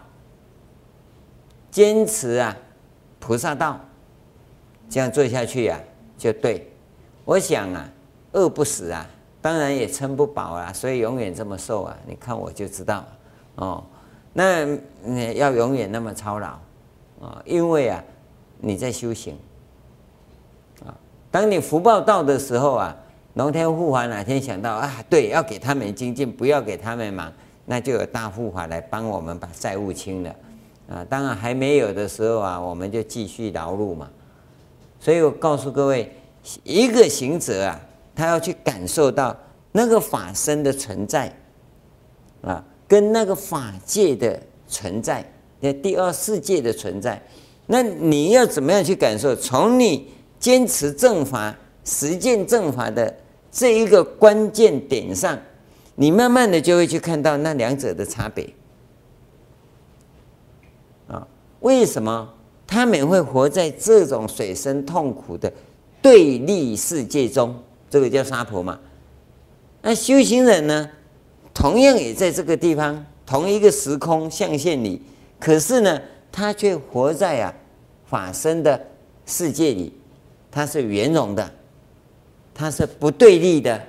[1.70, 2.56] 坚持啊
[3.20, 3.80] 菩萨道，
[4.88, 6.68] 这样做下去呀、啊、就对。
[7.24, 7.88] 我想啊，
[8.32, 9.06] 饿不死啊。
[9.42, 11.96] 当然也撑不饱啊，所以永远这么瘦啊！
[12.06, 13.02] 你看我就知道
[13.54, 13.82] 哦。
[14.34, 14.66] 那
[15.02, 16.48] 你要永远那么操劳
[17.20, 18.04] 啊，因为啊
[18.58, 19.38] 你在修行
[20.84, 20.92] 啊。
[21.30, 22.94] 当你福报到的时候啊，
[23.34, 27.32] 龙天护法哪天想到啊，对，要给他们精进，不要给他们忙，
[27.64, 30.36] 那就有大护法来帮我们把债务清了
[30.90, 31.04] 啊。
[31.08, 34.10] 当然还没有的时候啊，我们就继续劳碌嘛。
[35.00, 36.12] 所以我告诉各位，
[36.62, 37.80] 一个行者啊。
[38.20, 39.34] 他要去感受到
[39.72, 41.34] 那个法身的存在，
[42.42, 45.24] 啊，跟那个法界的存在，
[45.60, 47.18] 那第二世界的存在，
[47.64, 49.34] 那你要怎么样去感受？
[49.34, 53.16] 从你坚持正法、实践正法的
[53.50, 55.38] 这一个关键点上，
[55.94, 58.46] 你慢慢的就会去看到那两者的差别。
[61.08, 61.26] 啊，
[61.60, 62.34] 为什么
[62.66, 65.50] 他们会活在这种水深痛苦的
[66.02, 67.56] 对立世界中？
[67.90, 68.78] 这个叫沙婆嘛，
[69.82, 70.88] 那修行人呢，
[71.52, 75.02] 同样也在这个地方，同一个时空象限里，
[75.40, 77.52] 可是呢，他却活在啊
[78.06, 78.80] 法身的
[79.26, 79.92] 世界里，
[80.52, 81.52] 他是圆融的，
[82.54, 83.84] 他是不对立的，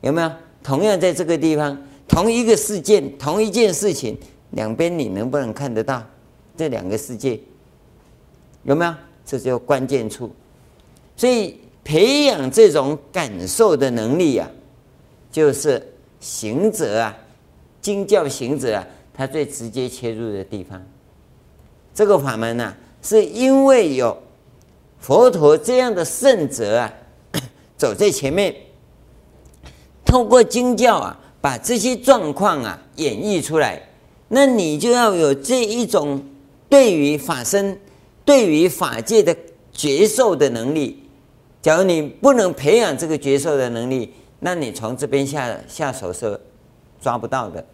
[0.00, 0.32] 有没有？
[0.62, 1.76] 同样在这个地方，
[2.08, 4.16] 同一个事件，同一件事情，
[4.52, 6.02] 两边你能不能看得到
[6.56, 7.38] 这两个世界？
[8.62, 8.94] 有没有？
[9.26, 10.34] 这就关键处，
[11.14, 11.60] 所以。
[11.82, 14.48] 培养这种感受的能力啊，
[15.32, 17.16] 就是行者啊，
[17.80, 20.80] 经教行者啊，他最直接切入的地方。
[21.94, 24.16] 这个法门呢、啊，是因为有
[24.98, 26.92] 佛陀这样的圣者啊，
[27.76, 28.54] 走在前面，
[30.04, 33.82] 透过经教啊，把这些状况啊演绎出来。
[34.28, 36.22] 那你就要有这一种
[36.68, 37.80] 对于法身、
[38.24, 39.36] 对于法界的
[39.72, 41.02] 觉受的能力。
[41.62, 46.40] 假如你不能培养这个觉受的能力，那你从这边下下手是
[47.00, 47.64] 抓不到的。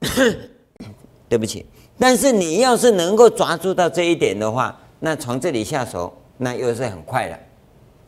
[1.28, 1.64] 对不起，
[1.98, 7.38] 但是你要是能够抓住到这一点的话，那从这里下手，那又是很快了，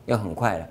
[0.05, 0.67] 又很快了。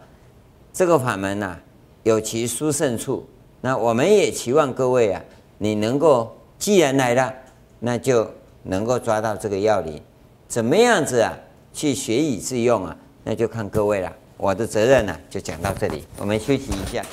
[0.72, 1.58] 这个法门呐、
[2.04, 3.26] 有其殊胜处。
[3.60, 5.22] 那我们也期望各位啊，
[5.58, 7.34] 你能够既然来了，
[7.80, 8.30] 那就
[8.62, 10.00] 能够抓到这个要领，
[10.46, 11.36] 怎么样子啊，
[11.72, 12.96] 去学以致用啊？
[13.28, 17.04] 那就看各位了，我的责任呢、就讲到这里，我们休息一下。